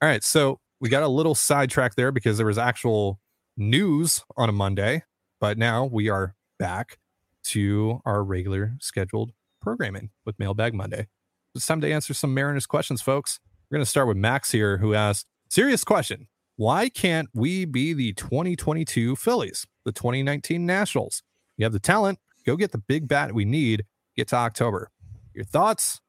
All 0.00 0.08
right, 0.08 0.22
so 0.22 0.60
we 0.80 0.88
got 0.88 1.02
a 1.02 1.08
little 1.08 1.34
sidetrack 1.34 1.94
there 1.96 2.12
because 2.12 2.36
there 2.36 2.46
was 2.46 2.58
actual 2.58 3.18
news 3.56 4.22
on 4.36 4.48
a 4.48 4.52
Monday, 4.52 5.02
but 5.40 5.58
now 5.58 5.84
we 5.84 6.08
are 6.08 6.34
back 6.58 6.98
to 7.44 8.00
our 8.04 8.22
regular 8.22 8.76
scheduled 8.80 9.32
programming 9.62 10.10
with 10.24 10.38
Mailbag 10.38 10.74
Monday. 10.74 11.06
It's 11.54 11.66
time 11.66 11.80
to 11.80 11.90
answer 11.90 12.12
some 12.12 12.34
Mariners 12.34 12.66
questions, 12.66 13.00
folks. 13.00 13.40
We're 13.70 13.76
going 13.76 13.84
to 13.84 13.90
start 13.90 14.06
with 14.06 14.16
Max 14.16 14.52
here, 14.52 14.78
who 14.78 14.94
asked, 14.94 15.26
Serious 15.48 15.84
question. 15.84 16.26
Why 16.56 16.88
can't 16.88 17.28
we 17.34 17.66
be 17.66 17.92
the 17.92 18.14
2022 18.14 19.16
Phillies, 19.16 19.66
the 19.84 19.92
2019 19.92 20.64
Nationals? 20.64 21.22
You 21.58 21.64
have 21.64 21.74
the 21.74 21.78
talent. 21.78 22.18
Go 22.46 22.56
get 22.56 22.72
the 22.72 22.78
big 22.78 23.06
bat 23.06 23.34
we 23.34 23.44
need. 23.44 23.84
Get 24.16 24.28
to 24.28 24.36
October. 24.36 24.90
Your 25.34 25.44
thoughts? 25.44 26.00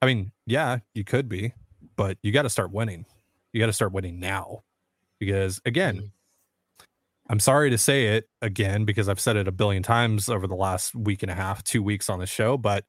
I 0.00 0.06
mean, 0.06 0.30
yeah, 0.46 0.78
you 0.94 1.02
could 1.02 1.28
be, 1.28 1.52
but 1.96 2.16
you 2.22 2.30
got 2.30 2.42
to 2.42 2.50
start 2.50 2.72
winning. 2.72 3.06
You 3.52 3.60
got 3.60 3.66
to 3.66 3.72
start 3.72 3.92
winning 3.92 4.20
now. 4.20 4.62
Because 5.18 5.60
again, 5.64 5.96
mm-hmm. 5.96 6.06
I'm 7.28 7.40
sorry 7.40 7.70
to 7.70 7.78
say 7.78 8.16
it 8.16 8.28
again 8.40 8.84
because 8.84 9.08
I've 9.08 9.20
said 9.20 9.36
it 9.36 9.48
a 9.48 9.52
billion 9.52 9.82
times 9.82 10.28
over 10.28 10.46
the 10.46 10.54
last 10.54 10.94
week 10.94 11.22
and 11.22 11.30
a 11.30 11.34
half, 11.34 11.64
two 11.64 11.82
weeks 11.82 12.08
on 12.08 12.20
the 12.20 12.26
show, 12.26 12.56
but 12.56 12.84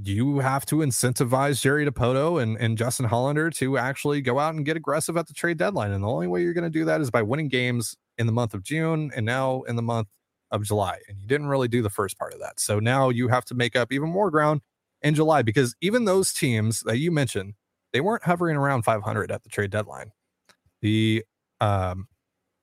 you 0.00 0.38
have 0.38 0.64
to 0.66 0.76
incentivize 0.76 1.60
Jerry 1.60 1.84
Dipoto 1.84 2.40
and, 2.40 2.56
and 2.58 2.78
Justin 2.78 3.06
Hollander 3.06 3.50
to 3.50 3.78
actually 3.78 4.20
go 4.20 4.38
out 4.38 4.54
and 4.54 4.64
get 4.64 4.76
aggressive 4.76 5.16
at 5.16 5.26
the 5.26 5.34
trade 5.34 5.56
deadline. 5.56 5.90
And 5.90 6.04
the 6.04 6.08
only 6.08 6.28
way 6.28 6.42
you're 6.42 6.52
going 6.52 6.64
to 6.64 6.70
do 6.70 6.84
that 6.84 7.00
is 7.00 7.10
by 7.10 7.22
winning 7.22 7.48
games 7.48 7.96
in 8.16 8.26
the 8.26 8.32
month 8.32 8.54
of 8.54 8.62
June 8.62 9.10
and 9.16 9.26
now 9.26 9.62
in 9.62 9.76
the 9.76 9.82
month 9.82 10.08
of 10.50 10.62
July. 10.62 10.98
And 11.08 11.20
you 11.20 11.26
didn't 11.26 11.48
really 11.48 11.68
do 11.68 11.82
the 11.82 11.90
first 11.90 12.16
part 12.18 12.32
of 12.32 12.40
that. 12.40 12.60
So 12.60 12.78
now 12.78 13.08
you 13.08 13.28
have 13.28 13.44
to 13.46 13.54
make 13.54 13.74
up 13.74 13.92
even 13.92 14.08
more 14.08 14.30
ground 14.30 14.60
in 15.02 15.14
July 15.14 15.42
because 15.42 15.74
even 15.80 16.04
those 16.04 16.32
teams 16.32 16.80
that 16.80 16.98
you 16.98 17.10
mentioned, 17.10 17.54
they 17.92 18.00
weren't 18.00 18.24
hovering 18.24 18.56
around 18.56 18.82
500 18.82 19.32
at 19.32 19.42
the 19.42 19.48
trade 19.48 19.70
deadline. 19.70 20.12
The 20.80 21.24
um, 21.60 22.06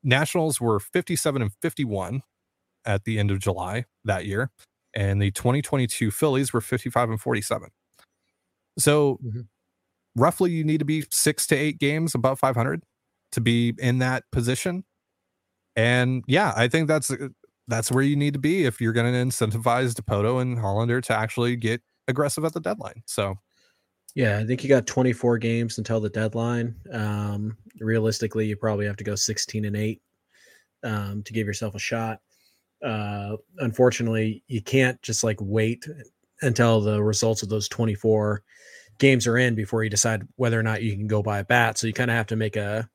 Nationals 0.04 0.62
were 0.62 0.80
57 0.80 1.42
and 1.42 1.52
51 1.62 2.22
at 2.86 3.04
the 3.04 3.20
end 3.20 3.32
of 3.32 3.40
July 3.40 3.86
that 4.06 4.26
year, 4.26 4.52
and 4.96 5.22
the 5.22 5.32
2022 5.32 6.10
Phillies 6.12 6.54
were 6.54 6.62
55 6.62 7.10
and 7.10 7.22
47. 7.22 7.70
So, 8.78 9.20
mm-hmm. 9.24 9.42
roughly, 10.16 10.52
you 10.52 10.64
need 10.64 10.80
to 10.80 10.86
be 10.86 11.06
six 11.12 11.46
to 11.48 11.56
eight 11.56 11.80
games 11.80 12.16
above 12.16 12.40
500 12.40 12.82
to 13.34 13.42
be 13.42 13.74
in 13.78 14.00
that 14.00 14.24
position. 14.32 14.84
And 15.76 16.24
yeah, 16.28 16.54
I 16.56 16.68
think 16.68 16.88
that's 16.88 17.12
uh, 17.12 17.30
that's 17.68 17.92
where 17.92 18.04
you 18.04 18.16
need 18.16 18.34
to 18.34 18.40
be 18.40 18.66
if 18.66 18.80
you're 18.80 18.94
going 18.94 19.12
to 19.12 19.20
incentivize 19.20 19.94
Dipoto 19.94 20.42
and 20.42 20.58
Hollander 20.58 21.02
to 21.02 21.14
actually 21.14 21.56
get 21.56 21.82
aggressive 22.08 22.46
at 22.46 22.54
the 22.54 22.60
deadline. 22.60 23.02
So 23.06 23.36
yeah, 24.16 24.40
I 24.40 24.46
think 24.46 24.64
you 24.64 24.70
got 24.70 24.88
24 24.88 25.38
games 25.40 25.78
until 25.78 26.00
the 26.00 26.10
deadline. 26.10 26.76
Um, 26.94 27.58
realistically, 27.80 28.46
you 28.46 28.56
probably 28.56 28.86
have 28.86 28.96
to 28.98 29.04
go 29.04 29.16
16 29.16 29.66
and 29.66 29.76
8 29.76 30.02
um, 30.84 31.24
to 31.24 31.34
give 31.34 31.46
yourself 31.46 31.76
a 31.76 31.80
shot. 31.80 32.20
Uh, 32.84 33.38
unfortunately, 33.60 34.44
you 34.48 34.62
can't 34.62 35.02
just 35.02 35.24
like 35.24 35.38
wait 35.40 35.86
until 36.42 36.82
the 36.82 37.02
results 37.02 37.44
of 37.44 37.50
those 37.50 37.68
24 37.70 38.44
games 38.98 39.28
are 39.28 39.38
in 39.38 39.56
before 39.56 39.84
you 39.84 39.90
decide 39.90 40.28
whether 40.36 40.60
or 40.60 40.64
not 40.64 40.84
you 40.84 40.94
can 40.94 41.08
go 41.08 41.22
buy 41.22 41.40
a 41.40 41.44
bat. 41.44 41.78
So 41.78 41.88
you 41.88 41.94
kind 41.94 42.12
of 42.12 42.18
have 42.18 42.28
to 42.28 42.36
make 42.36 42.56
a 42.56 42.90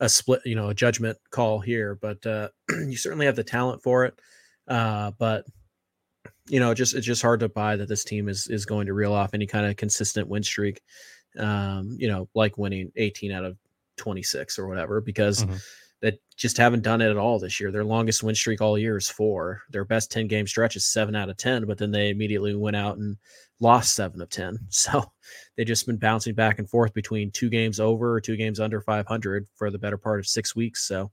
a 0.00 0.08
split, 0.08 0.40
you 0.46 0.54
know, 0.54 0.70
a 0.70 0.74
judgment 0.74 1.18
call 1.30 1.60
here. 1.60 1.94
But 1.94 2.24
uh, 2.26 2.48
you 2.70 2.96
certainly 2.96 3.26
have 3.26 3.36
the 3.36 3.44
talent 3.44 3.82
for 3.82 4.04
it. 4.06 4.18
Uh, 4.66 5.12
but 5.18 5.44
you 6.48 6.58
know, 6.58 6.74
just 6.74 6.94
it's 6.94 7.06
just 7.06 7.22
hard 7.22 7.40
to 7.40 7.48
buy 7.48 7.76
that 7.76 7.88
this 7.88 8.04
team 8.04 8.28
is 8.28 8.48
is 8.48 8.66
going 8.66 8.86
to 8.86 8.94
reel 8.94 9.12
off 9.12 9.34
any 9.34 9.46
kind 9.46 9.66
of 9.66 9.76
consistent 9.76 10.28
win 10.28 10.42
streak. 10.42 10.80
Um, 11.38 11.96
you 11.98 12.08
know, 12.08 12.28
like 12.34 12.58
winning 12.58 12.90
18 12.96 13.30
out 13.30 13.44
of 13.44 13.56
26 13.98 14.58
or 14.58 14.66
whatever, 14.66 15.00
because 15.00 15.44
mm-hmm. 15.44 15.56
That 16.00 16.18
just 16.36 16.56
haven't 16.56 16.82
done 16.82 17.00
it 17.00 17.10
at 17.10 17.16
all 17.16 17.38
this 17.38 17.60
year. 17.60 17.70
Their 17.70 17.84
longest 17.84 18.22
win 18.22 18.34
streak 18.34 18.60
all 18.60 18.78
year 18.78 18.96
is 18.96 19.08
four. 19.08 19.62
Their 19.70 19.84
best 19.84 20.10
10 20.10 20.28
game 20.28 20.46
stretch 20.46 20.76
is 20.76 20.86
seven 20.86 21.14
out 21.14 21.28
of 21.28 21.36
10, 21.36 21.66
but 21.66 21.78
then 21.78 21.90
they 21.90 22.08
immediately 22.10 22.54
went 22.54 22.76
out 22.76 22.96
and 22.96 23.16
lost 23.60 23.94
seven 23.94 24.20
of 24.20 24.30
10. 24.30 24.58
So 24.70 25.04
they've 25.56 25.66
just 25.66 25.86
been 25.86 25.98
bouncing 25.98 26.34
back 26.34 26.58
and 26.58 26.68
forth 26.68 26.94
between 26.94 27.30
two 27.30 27.50
games 27.50 27.80
over 27.80 28.14
or 28.14 28.20
two 28.20 28.36
games 28.36 28.60
under 28.60 28.80
500 28.80 29.46
for 29.54 29.70
the 29.70 29.78
better 29.78 29.98
part 29.98 30.20
of 30.20 30.26
six 30.26 30.56
weeks. 30.56 30.86
So 30.86 31.10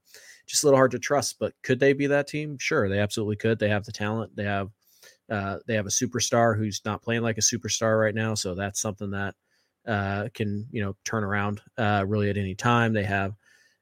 just 0.47 0.63
a 0.63 0.67
little 0.67 0.77
hard 0.77 0.91
to 0.91 0.99
trust, 0.99 1.35
but 1.39 1.53
could 1.63 1.79
they 1.79 1.91
be 1.91 2.07
that 2.07 2.27
team? 2.27 2.57
Sure, 2.57 2.87
they 2.87 2.99
absolutely 2.99 3.35
could. 3.35 3.59
They 3.59 3.69
have 3.69 3.83
the 3.83 3.91
talent. 3.91 4.35
They 4.35 4.45
have 4.45 4.69
uh, 5.29 5.57
they 5.67 5.75
have 5.75 5.85
a 5.85 5.89
superstar 5.89 6.57
who's 6.57 6.81
not 6.85 7.01
playing 7.01 7.21
like 7.21 7.37
a 7.37 7.41
superstar 7.41 7.99
right 7.99 8.15
now, 8.15 8.33
so 8.33 8.55
that's 8.55 8.79
something 8.79 9.11
that 9.11 9.35
uh, 9.85 10.29
can 10.33 10.65
you 10.71 10.81
know 10.81 10.95
turn 11.03 11.25
around 11.25 11.59
uh, 11.77 12.05
really 12.07 12.29
at 12.29 12.37
any 12.37 12.55
time. 12.55 12.93
They 12.93 13.03
have 13.03 13.33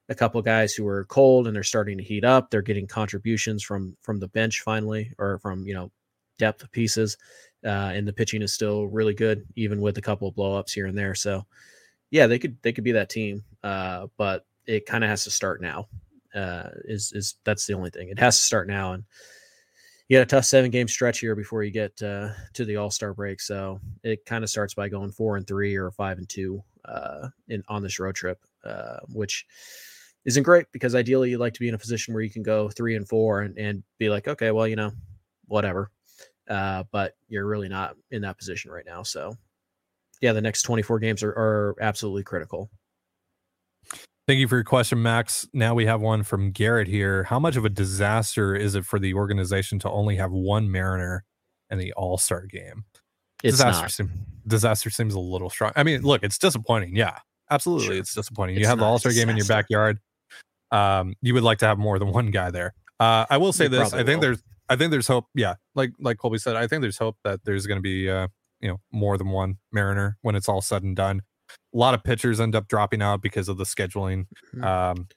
a 0.09 0.15
couple 0.15 0.41
guys 0.41 0.73
who 0.73 0.87
are 0.87 1.05
cold 1.05 1.47
and 1.47 1.55
they're 1.55 1.63
starting 1.63 1.97
to 1.97 2.03
heat 2.03 2.23
up. 2.23 2.49
They're 2.49 2.61
getting 2.61 2.87
contributions 2.87 3.63
from 3.63 3.95
from 4.01 4.19
the 4.19 4.27
bench 4.27 4.61
finally, 4.61 5.11
or 5.17 5.39
from 5.39 5.65
you 5.65 5.73
know 5.73 5.91
depth 6.37 6.69
pieces, 6.71 7.17
uh, 7.63 7.91
and 7.93 8.07
the 8.07 8.13
pitching 8.13 8.41
is 8.41 8.53
still 8.53 8.87
really 8.87 9.13
good, 9.13 9.45
even 9.55 9.81
with 9.81 9.97
a 9.97 10.01
couple 10.01 10.27
of 10.27 10.35
blowups 10.35 10.71
here 10.71 10.85
and 10.85 10.97
there. 10.97 11.15
So, 11.15 11.45
yeah, 12.11 12.27
they 12.27 12.39
could 12.39 12.57
they 12.61 12.73
could 12.73 12.83
be 12.83 12.91
that 12.93 13.09
team, 13.09 13.43
uh, 13.63 14.07
but 14.17 14.45
it 14.65 14.85
kind 14.85 15.03
of 15.03 15.09
has 15.09 15.23
to 15.23 15.31
start 15.31 15.61
now. 15.61 15.87
Uh, 16.33 16.69
is 16.83 17.11
is 17.13 17.35
that's 17.43 17.65
the 17.65 17.73
only 17.73 17.89
thing. 17.89 18.09
It 18.09 18.19
has 18.19 18.37
to 18.37 18.43
start 18.43 18.67
now, 18.67 18.93
and 18.93 19.03
you 20.07 20.17
got 20.17 20.23
a 20.23 20.25
tough 20.27 20.45
seven 20.45 20.69
game 20.69 20.87
stretch 20.87 21.19
here 21.19 21.35
before 21.35 21.63
you 21.63 21.71
get 21.71 21.99
uh, 22.03 22.29
to 22.53 22.65
the 22.65 22.75
All 22.75 22.91
Star 22.91 23.13
break. 23.13 23.41
So 23.41 23.79
it 24.03 24.25
kind 24.25 24.43
of 24.43 24.49
starts 24.49 24.73
by 24.73 24.89
going 24.89 25.11
four 25.11 25.37
and 25.37 25.47
three 25.47 25.75
or 25.75 25.89
five 25.91 26.17
and 26.17 26.29
two 26.29 26.63
uh, 26.83 27.29
in 27.47 27.63
on 27.67 27.81
this 27.81 27.99
road 27.99 28.15
trip, 28.15 28.39
uh, 28.63 28.99
which 29.07 29.45
isn't 30.25 30.43
great 30.43 30.65
because 30.71 30.95
ideally 30.95 31.29
you'd 31.29 31.39
like 31.39 31.53
to 31.53 31.59
be 31.59 31.67
in 31.67 31.75
a 31.75 31.79
position 31.79 32.13
where 32.13 32.23
you 32.23 32.29
can 32.29 32.43
go 32.43 32.69
three 32.69 32.95
and 32.95 33.07
four 33.07 33.41
and, 33.41 33.57
and 33.57 33.83
be 33.99 34.09
like, 34.09 34.27
okay, 34.27 34.51
well, 34.51 34.67
you 34.67 34.75
know, 34.75 34.91
whatever. 35.47 35.91
Uh, 36.49 36.83
but 36.91 37.13
you're 37.27 37.45
really 37.45 37.69
not 37.69 37.95
in 38.11 38.21
that 38.21 38.37
position 38.37 38.71
right 38.71 38.85
now. 38.85 39.03
So 39.03 39.35
yeah, 40.21 40.33
the 40.33 40.41
next 40.41 40.63
24 40.63 40.99
games 40.99 41.23
are, 41.23 41.31
are 41.31 41.75
absolutely 41.79 42.23
critical. 42.23 42.69
Thank 44.27 44.39
you 44.39 44.47
for 44.47 44.55
your 44.55 44.63
question, 44.63 45.01
Max. 45.03 45.47
Now 45.53 45.75
we 45.75 45.85
have 45.85 46.01
one 46.01 46.23
from 46.23 46.51
Garrett 46.51 46.87
here. 46.87 47.23
How 47.23 47.39
much 47.39 47.55
of 47.57 47.65
a 47.65 47.69
disaster 47.69 48.55
is 48.55 48.73
it 48.73 48.83
for 48.83 48.97
the 48.97 49.13
organization 49.13 49.77
to 49.79 49.89
only 49.91 50.15
have 50.15 50.31
one 50.31 50.71
Mariner 50.71 51.23
in 51.69 51.77
the 51.77 51.93
All 51.93 52.17
Star 52.17 52.47
game? 52.47 52.85
It's 53.43 53.57
disaster, 53.57 53.83
not. 53.83 53.91
Seem, 53.91 54.11
disaster 54.47 54.89
seems 54.89 55.13
a 55.13 55.19
little 55.19 55.51
strong. 55.51 55.73
I 55.75 55.83
mean, 55.83 56.01
look, 56.01 56.23
it's 56.23 56.39
disappointing. 56.39 56.95
Yeah, 56.95 57.19
absolutely, 57.51 57.85
sure. 57.85 57.95
it's 57.97 58.15
disappointing. 58.15 58.55
It's 58.55 58.61
you 58.61 58.67
have 58.67 58.79
the 58.79 58.85
All 58.85 58.97
Star 58.97 59.11
game 59.11 59.29
in 59.29 59.37
your 59.37 59.45
backyard. 59.45 59.99
Um, 60.75 61.15
you 61.21 61.33
would 61.33 61.43
like 61.43 61.59
to 61.59 61.67
have 61.67 61.77
more 61.77 61.99
than 61.99 62.11
one 62.11 62.31
guy 62.31 62.51
there. 62.51 62.73
Uh, 62.99 63.25
I 63.29 63.37
will 63.37 63.53
say 63.53 63.67
this. 63.67 63.93
I 63.93 63.97
think 63.97 64.07
will. 64.07 64.19
there's, 64.21 64.43
I 64.69 64.75
think 64.75 64.91
there's 64.91 65.07
hope. 65.07 65.25
Yeah, 65.35 65.55
like 65.75 65.91
like 65.99 66.17
Colby 66.17 66.37
said, 66.37 66.55
I 66.55 66.67
think 66.67 66.81
there's 66.81 66.97
hope 66.97 67.17
that 67.23 67.45
there's 67.45 67.67
going 67.67 67.77
to 67.77 67.81
be, 67.81 68.09
uh, 68.09 68.27
you 68.61 68.69
know, 68.69 68.79
more 68.91 69.17
than 69.17 69.29
one 69.29 69.57
Mariner 69.71 70.17
when 70.21 70.35
it's 70.35 70.49
all 70.49 70.61
said 70.61 70.83
and 70.83 70.95
done 70.95 71.21
a 71.73 71.77
lot 71.77 71.93
of 71.93 72.03
pitchers 72.03 72.39
end 72.39 72.55
up 72.55 72.67
dropping 72.67 73.01
out 73.01 73.21
because 73.21 73.49
of 73.49 73.57
the 73.57 73.63
scheduling. 73.63 74.27
Mm-hmm. 74.55 74.63
Um, 74.63 75.07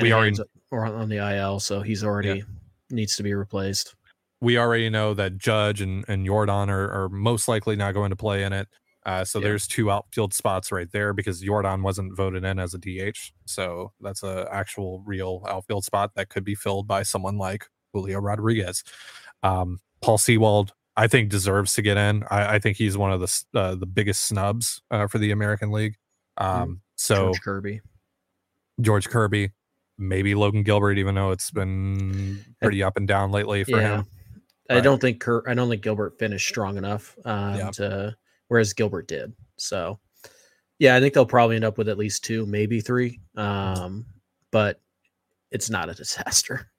we 0.00 0.12
already 0.12 0.36
or 0.70 0.86
on 0.86 1.08
the 1.08 1.16
IL, 1.16 1.58
so 1.58 1.80
he's 1.80 2.04
already 2.04 2.38
yeah. 2.38 2.44
needs 2.90 3.16
to 3.16 3.22
be 3.22 3.34
replaced. 3.34 3.94
We 4.40 4.58
already 4.58 4.90
know 4.90 5.14
that 5.14 5.38
Judge 5.38 5.80
and, 5.80 6.04
and 6.08 6.26
Yordan 6.26 6.68
are, 6.68 6.90
are 6.92 7.08
most 7.08 7.48
likely 7.48 7.74
not 7.74 7.94
going 7.94 8.10
to 8.10 8.16
play 8.16 8.44
in 8.44 8.52
it. 8.52 8.68
Uh, 9.06 9.24
so 9.24 9.38
yeah. 9.38 9.44
there's 9.44 9.66
two 9.66 9.90
outfield 9.90 10.34
spots 10.34 10.70
right 10.70 10.90
there 10.92 11.12
because 11.12 11.42
Yordan 11.42 11.82
wasn't 11.82 12.14
voted 12.16 12.44
in 12.44 12.58
as 12.58 12.74
a 12.74 12.78
DH. 12.78 13.32
So 13.46 13.92
that's 14.00 14.22
a 14.22 14.48
actual 14.50 15.02
real 15.06 15.42
outfield 15.48 15.84
spot 15.84 16.10
that 16.16 16.28
could 16.28 16.44
be 16.44 16.56
filled 16.56 16.86
by 16.88 17.04
someone 17.04 17.38
like 17.38 17.66
Julio 17.92 18.18
Rodriguez. 18.18 18.82
Um, 19.42 19.78
Paul 20.02 20.18
Sewald 20.18 20.72
I 20.96 21.06
think 21.08 21.28
deserves 21.28 21.74
to 21.74 21.82
get 21.82 21.96
in. 21.96 22.24
I, 22.30 22.54
I 22.54 22.58
think 22.58 22.78
he's 22.78 22.96
one 22.96 23.12
of 23.12 23.20
the 23.20 23.44
uh, 23.54 23.74
the 23.74 23.86
biggest 23.86 24.24
snubs 24.24 24.80
uh, 24.90 25.06
for 25.06 25.18
the 25.18 25.30
American 25.30 25.70
League. 25.70 25.96
Mm-hmm. 26.38 26.62
Um, 26.62 26.80
so 26.96 27.26
George 27.26 27.40
Kirby, 27.42 27.80
George 28.80 29.08
Kirby, 29.08 29.50
maybe 29.98 30.34
Logan 30.34 30.62
Gilbert, 30.62 30.98
even 30.98 31.14
though 31.14 31.32
it's 31.32 31.50
been 31.50 32.44
pretty 32.62 32.82
up 32.82 32.96
and 32.96 33.06
down 33.06 33.30
lately 33.30 33.64
for 33.64 33.80
yeah. 33.80 33.96
him. 33.98 34.06
I 34.68 34.80
don't 34.80 35.00
think 35.00 35.20
Kurt, 35.20 35.44
I 35.46 35.54
don't 35.54 35.68
think 35.68 35.82
Gilbert 35.82 36.18
finished 36.18 36.48
strong 36.48 36.76
enough 36.76 37.16
um, 37.24 37.54
yeah. 37.54 37.70
to, 37.72 38.16
whereas 38.48 38.72
Gilbert 38.72 39.08
did. 39.08 39.32
So, 39.56 39.98
yeah, 40.78 40.96
I 40.96 41.00
think 41.00 41.14
they'll 41.14 41.26
probably 41.26 41.56
end 41.56 41.64
up 41.64 41.78
with 41.78 41.88
at 41.88 41.98
least 41.98 42.24
two, 42.24 42.46
maybe 42.46 42.80
three. 42.80 43.20
Um, 43.36 44.06
but 44.50 44.80
it's 45.50 45.70
not 45.70 45.88
a 45.88 45.94
disaster. 45.94 46.70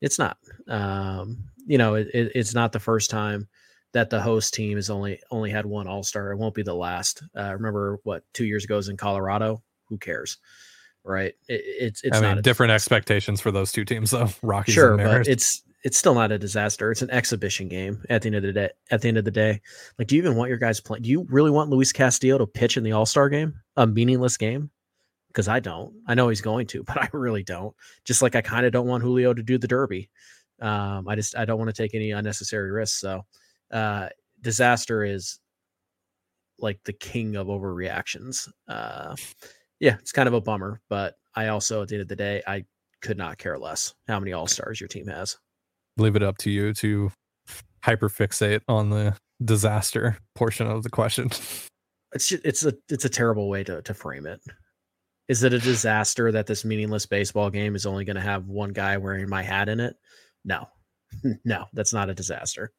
It's 0.00 0.18
not. 0.18 0.38
Um, 0.68 1.44
you 1.66 1.78
know, 1.78 1.94
it, 1.94 2.08
it, 2.14 2.32
it's 2.34 2.54
not 2.54 2.72
the 2.72 2.80
first 2.80 3.10
time 3.10 3.48
that 3.92 4.08
the 4.08 4.20
host 4.20 4.54
team 4.54 4.76
has 4.76 4.88
only 4.88 5.20
only 5.30 5.50
had 5.50 5.66
one 5.66 5.86
All 5.86 6.02
Star. 6.02 6.32
It 6.32 6.38
won't 6.38 6.54
be 6.54 6.62
the 6.62 6.74
last. 6.74 7.22
Uh, 7.36 7.52
remember 7.52 7.98
what 8.04 8.24
two 8.32 8.46
years 8.46 8.64
ago 8.64 8.76
was 8.76 8.88
in 8.88 8.96
Colorado? 8.96 9.62
Who 9.88 9.98
cares? 9.98 10.38
right? 11.04 11.34
It, 11.48 11.62
it's 11.64 12.04
it's 12.04 12.16
I 12.16 12.20
mean, 12.20 12.42
different 12.42 12.70
disaster. 12.70 12.94
expectations 12.94 13.40
for 13.40 13.50
those 13.50 13.72
two 13.72 13.84
teams, 13.84 14.10
though. 14.10 14.28
Rockies 14.42 14.74
Sure, 14.74 14.96
but 14.96 15.26
it's 15.26 15.62
it's 15.82 15.96
still 15.96 16.14
not 16.14 16.32
a 16.32 16.38
disaster. 16.38 16.90
It's 16.90 17.02
an 17.02 17.10
exhibition 17.10 17.68
game 17.68 18.04
at 18.10 18.22
the 18.22 18.28
end 18.28 18.36
of 18.36 18.42
the 18.42 18.52
day. 18.52 18.70
At 18.90 19.00
the 19.00 19.08
end 19.08 19.16
of 19.16 19.24
the 19.24 19.30
day, 19.30 19.60
like, 19.98 20.08
do 20.08 20.16
you 20.16 20.22
even 20.22 20.36
want 20.36 20.50
your 20.50 20.58
guys 20.58 20.80
playing? 20.80 21.02
Do 21.02 21.10
you 21.10 21.26
really 21.30 21.50
want 21.50 21.70
Luis 21.70 21.92
Castillo 21.92 22.38
to 22.38 22.46
pitch 22.46 22.76
in 22.76 22.84
the 22.84 22.92
All 22.92 23.06
Star 23.06 23.28
game, 23.28 23.54
a 23.76 23.86
meaningless 23.86 24.36
game? 24.36 24.70
Because 25.28 25.48
I 25.48 25.60
don't. 25.60 25.94
I 26.06 26.14
know 26.14 26.28
he's 26.28 26.40
going 26.40 26.66
to, 26.68 26.82
but 26.86 26.98
I 26.98 27.08
really 27.12 27.42
don't. 27.42 27.74
Just 28.04 28.22
like 28.22 28.34
I 28.36 28.42
kind 28.42 28.66
of 28.66 28.72
don't 28.72 28.86
want 28.86 29.02
Julio 29.02 29.32
to 29.32 29.42
do 29.42 29.58
the 29.58 29.68
Derby. 29.68 30.10
Um, 30.60 31.08
I 31.08 31.14
just 31.14 31.36
I 31.36 31.44
don't 31.44 31.58
want 31.58 31.74
to 31.74 31.82
take 31.82 31.94
any 31.94 32.10
unnecessary 32.10 32.70
risks. 32.70 33.00
So, 33.00 33.24
uh, 33.70 34.08
disaster 34.42 35.04
is 35.04 35.38
like 36.58 36.78
the 36.84 36.92
king 36.92 37.36
of 37.36 37.46
overreactions. 37.46 38.48
Uh, 38.68 39.16
yeah, 39.78 39.96
it's 39.98 40.12
kind 40.12 40.28
of 40.28 40.34
a 40.34 40.40
bummer, 40.42 40.82
but 40.90 41.14
I 41.34 41.48
also 41.48 41.80
at 41.80 41.88
the 41.88 41.94
end 41.94 42.02
of 42.02 42.08
the 42.08 42.16
day 42.16 42.42
I 42.46 42.66
could 43.00 43.16
not 43.16 43.38
care 43.38 43.58
less 43.58 43.94
how 44.08 44.20
many 44.20 44.34
all 44.34 44.46
stars 44.46 44.78
your 44.78 44.88
team 44.88 45.06
has. 45.06 45.38
Leave 45.96 46.16
it 46.16 46.22
up 46.22 46.38
to 46.38 46.50
you 46.50 46.72
to 46.74 47.12
hyperfixate 47.84 48.62
on 48.68 48.90
the 48.90 49.16
disaster 49.44 50.18
portion 50.34 50.66
of 50.66 50.82
the 50.82 50.90
question. 50.90 51.30
It's 52.12 52.32
it's 52.32 52.64
a 52.64 52.74
it's 52.88 53.04
a 53.04 53.08
terrible 53.08 53.48
way 53.48 53.64
to 53.64 53.82
to 53.82 53.94
frame 53.94 54.26
it. 54.26 54.40
Is 55.28 55.44
it 55.44 55.52
a 55.52 55.60
disaster 55.60 56.32
that 56.32 56.46
this 56.46 56.64
meaningless 56.64 57.06
baseball 57.06 57.50
game 57.50 57.76
is 57.76 57.86
only 57.86 58.04
going 58.04 58.16
to 58.16 58.22
have 58.22 58.48
one 58.48 58.70
guy 58.70 58.96
wearing 58.96 59.28
my 59.28 59.42
hat 59.42 59.68
in 59.68 59.78
it? 59.78 59.94
No, 60.44 60.66
no, 61.44 61.66
that's 61.72 61.92
not 61.92 62.10
a 62.10 62.14
disaster. 62.14 62.72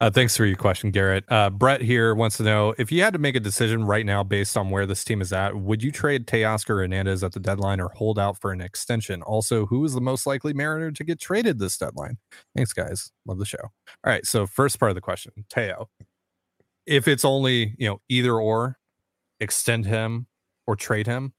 Uh, 0.00 0.10
thanks 0.10 0.36
for 0.36 0.44
your 0.44 0.56
question, 0.56 0.90
Garrett. 0.90 1.24
Uh, 1.28 1.50
Brett 1.50 1.80
here 1.80 2.14
wants 2.14 2.36
to 2.36 2.42
know 2.42 2.74
if 2.78 2.92
you 2.92 3.02
had 3.02 3.12
to 3.12 3.18
make 3.18 3.34
a 3.34 3.40
decision 3.40 3.84
right 3.84 4.06
now 4.06 4.22
based 4.22 4.56
on 4.56 4.70
where 4.70 4.86
this 4.86 5.02
team 5.04 5.20
is 5.20 5.32
at, 5.32 5.56
would 5.56 5.82
you 5.82 5.90
trade 5.90 6.26
Teoscar 6.26 6.80
Hernandez 6.80 7.24
at 7.24 7.32
the 7.32 7.40
deadline 7.40 7.80
or 7.80 7.88
hold 7.88 8.18
out 8.18 8.40
for 8.40 8.52
an 8.52 8.60
extension? 8.60 9.22
Also, 9.22 9.66
who 9.66 9.84
is 9.84 9.94
the 9.94 10.00
most 10.00 10.26
likely 10.26 10.52
Mariner 10.52 10.90
to 10.92 11.04
get 11.04 11.20
traded 11.20 11.58
this 11.58 11.76
deadline? 11.78 12.18
Thanks, 12.54 12.72
guys. 12.72 13.10
Love 13.26 13.38
the 13.38 13.44
show. 13.44 13.58
All 13.62 13.70
right. 14.04 14.24
So, 14.24 14.46
first 14.46 14.78
part 14.78 14.90
of 14.90 14.94
the 14.94 15.00
question, 15.00 15.32
Teo. 15.48 15.88
If 16.86 17.08
it's 17.08 17.24
only 17.24 17.74
you 17.78 17.88
know 17.88 18.00
either 18.08 18.34
or, 18.34 18.78
extend 19.40 19.86
him 19.86 20.28
or 20.66 20.76
trade 20.76 21.06
him, 21.06 21.32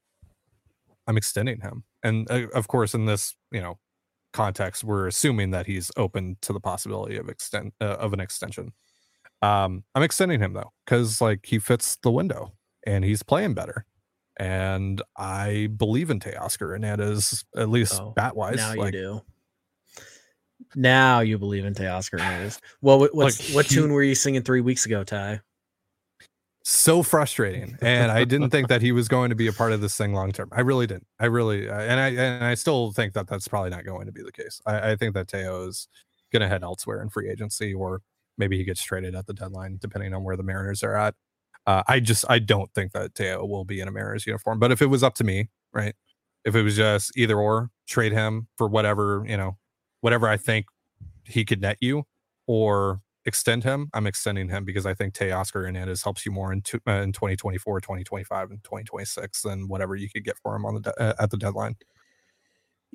I'm 1.07 1.17
extending 1.17 1.61
him. 1.61 1.83
And 2.03 2.29
uh, 2.29 2.47
of 2.53 2.67
course, 2.67 2.93
in 2.93 3.05
this 3.05 3.35
you 3.51 3.61
know 3.61 3.79
context, 4.33 4.83
we're 4.83 5.07
assuming 5.07 5.51
that 5.51 5.65
he's 5.65 5.91
open 5.97 6.37
to 6.41 6.53
the 6.53 6.59
possibility 6.59 7.17
of 7.17 7.29
extend 7.29 7.71
uh, 7.81 7.85
of 7.99 8.13
an 8.13 8.19
extension. 8.19 8.73
Um, 9.41 9.83
I'm 9.93 10.03
extending 10.03 10.39
him 10.39 10.53
though, 10.53 10.71
because 10.85 11.21
like 11.21 11.45
he 11.45 11.59
fits 11.59 11.97
the 11.97 12.11
window 12.11 12.53
and 12.85 13.03
he's 13.05 13.23
playing 13.23 13.53
better. 13.53 13.85
And 14.39 15.01
I 15.17 15.69
believe 15.75 16.09
in 16.11 16.19
Teoscar 16.19 16.69
Hernandez, 16.69 17.43
at 17.55 17.69
least 17.69 17.99
Oh, 17.99 18.13
bat 18.15 18.35
wise. 18.35 18.57
now 18.57 18.75
Like, 18.75 18.93
you 18.93 18.99
do. 18.99 19.21
Now 20.75 21.19
you 21.21 21.37
believe 21.37 21.65
in 21.65 21.73
Teoscar 21.73 22.19
what 22.79 23.13
what's, 23.15 23.47
Like, 23.49 23.55
what 23.55 23.65
he- 23.65 23.75
tune 23.75 23.93
were 23.93 24.03
you 24.03 24.15
singing 24.15 24.41
three 24.43 24.61
weeks 24.61 24.85
ago, 24.85 25.03
Ty? 25.03 25.41
So 26.69 27.01
frustrating. 27.01 27.77
And 27.81 28.11
i 28.11 28.25
didn't 28.25 28.49
think 28.49 28.67
that 28.67 28.81
he 28.81 28.91
was 28.91 29.07
going 29.07 29.29
to 29.29 29.37
be 29.37 29.47
a 29.47 29.53
part 29.53 29.71
of 29.71 29.79
this 29.79 29.95
thing 29.95 30.13
long 30.13 30.33
term. 30.33 30.49
I 30.51 30.61
really 30.61 30.85
didn't. 30.85 31.07
I 31.17 31.27
really 31.27 31.69
and 31.69 31.99
i 31.99 32.09
and 32.09 32.43
i 32.43 32.55
still 32.55 32.91
think 32.91 33.13
that 33.13 33.25
that's 33.25 33.47
probably 33.47 33.69
not 33.69 33.85
going 33.85 34.05
to 34.05 34.11
be 34.11 34.21
the 34.21 34.33
case. 34.33 34.61
I, 34.65 34.91
I 34.91 34.95
think 34.97 35.13
that 35.13 35.29
teo 35.29 35.65
is 35.67 35.87
going 36.33 36.41
to 36.41 36.49
head 36.49 36.63
elsewhere 36.63 37.01
in 37.01 37.07
free 37.07 37.29
agency 37.29 37.73
or 37.73 38.01
maybe 38.37 38.57
he 38.57 38.65
gets 38.65 38.83
traded 38.83 39.15
at 39.15 39.27
the 39.27 39.33
deadline 39.33 39.77
depending 39.79 40.13
on 40.13 40.25
where 40.25 40.35
the 40.35 40.43
mariners 40.43 40.83
are 40.83 40.97
at. 40.97 41.15
Uh, 41.65 41.83
i 41.87 42.01
just 42.01 42.25
i 42.29 42.37
don't 42.37 42.73
think 42.73 42.91
that 42.91 43.15
teo 43.15 43.45
will 43.45 43.63
be 43.63 43.79
in 43.79 43.87
a 43.87 43.91
mariners 43.91 44.27
uniform. 44.27 44.59
But 44.59 44.73
if 44.73 44.81
it 44.81 44.87
was 44.87 45.03
up 45.03 45.15
to 45.15 45.23
me 45.23 45.47
right 45.71 45.95
if 46.43 46.53
it 46.53 46.63
was 46.63 46.75
just 46.75 47.17
either 47.17 47.39
or 47.39 47.69
trade 47.87 48.11
him 48.11 48.47
for 48.57 48.67
whatever 48.67 49.23
you 49.25 49.37
know 49.37 49.57
whatever 50.01 50.27
i 50.27 50.35
think 50.35 50.65
he 51.23 51.45
could 51.45 51.61
net 51.61 51.77
you 51.79 52.03
or 52.45 52.99
extend 53.27 53.63
him, 53.63 53.89
I'm 53.93 54.07
extending 54.07 54.49
him 54.49 54.65
because 54.65 54.85
I 54.85 54.93
think 54.93 55.13
Teoscar 55.13 55.65
Hernandez 55.65 56.01
helps 56.01 56.25
you 56.25 56.31
more 56.31 56.51
in, 56.51 56.61
two, 56.61 56.79
uh, 56.87 57.01
in 57.01 57.11
2024, 57.11 57.81
2025, 57.81 58.51
and 58.51 58.63
2026 58.63 59.41
than 59.43 59.67
whatever 59.67 59.95
you 59.95 60.09
could 60.09 60.23
get 60.23 60.39
for 60.39 60.55
him 60.55 60.65
on 60.65 60.75
the 60.75 60.79
de- 60.79 61.01
uh, 61.01 61.13
at 61.19 61.29
the 61.29 61.37
deadline. 61.37 61.75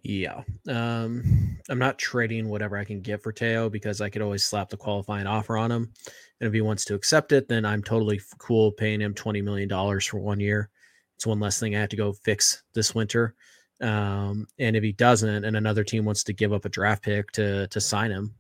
Yeah. 0.03 0.43
Um, 0.69 1.59
I'm 1.69 1.79
not 1.79 1.99
trading 1.99 2.49
whatever 2.49 2.77
I 2.77 2.85
can 2.85 3.03
get 3.03 3.23
for 3.23 3.31
Teo 3.31 3.69
because 3.69 4.01
I 4.01 4.09
could 4.09 4.23
always 4.23 4.43
slap 4.43 4.71
the 4.71 4.77
qualifying 4.77 5.27
offer 5.27 5.57
on 5.57 5.71
him. 5.71 5.93
And 6.41 6.49
if 6.49 6.53
he 6.53 6.63
wants 6.63 6.85
to 6.87 6.95
accept 6.95 7.31
it, 7.31 7.47
then 7.47 7.65
I'm 7.65 7.83
totally 7.83 8.21
cool 8.39 8.73
paying 8.73 9.01
him 9.01 9.15
$20 9.15 9.45
million 9.45 9.69
for 10.01 10.19
one 10.19 10.41
year. 10.41 10.71
It's 11.17 11.27
one 11.27 11.39
less 11.39 11.61
thing 11.61 11.77
I 11.77 11.81
have 11.81 11.91
to 11.91 11.97
go 11.97 12.15
fix 12.15 12.65
this 12.75 12.95
winter. 12.95 13.35
Um, 13.81 14.47
and 14.59 14.77
if 14.77 14.83
he 14.83 14.93
doesn't, 14.93 15.45
and 15.45 15.57
another 15.57 15.85
team 15.85 16.05
wants 16.05 16.25
to 16.25 16.33
give 16.33 16.53
up 16.53 16.65
a 16.65 16.69
draft 16.69 17.03
pick 17.03 17.31
to 17.33 17.67
to 17.69 17.81
sign 17.81 18.11
him, 18.11 18.35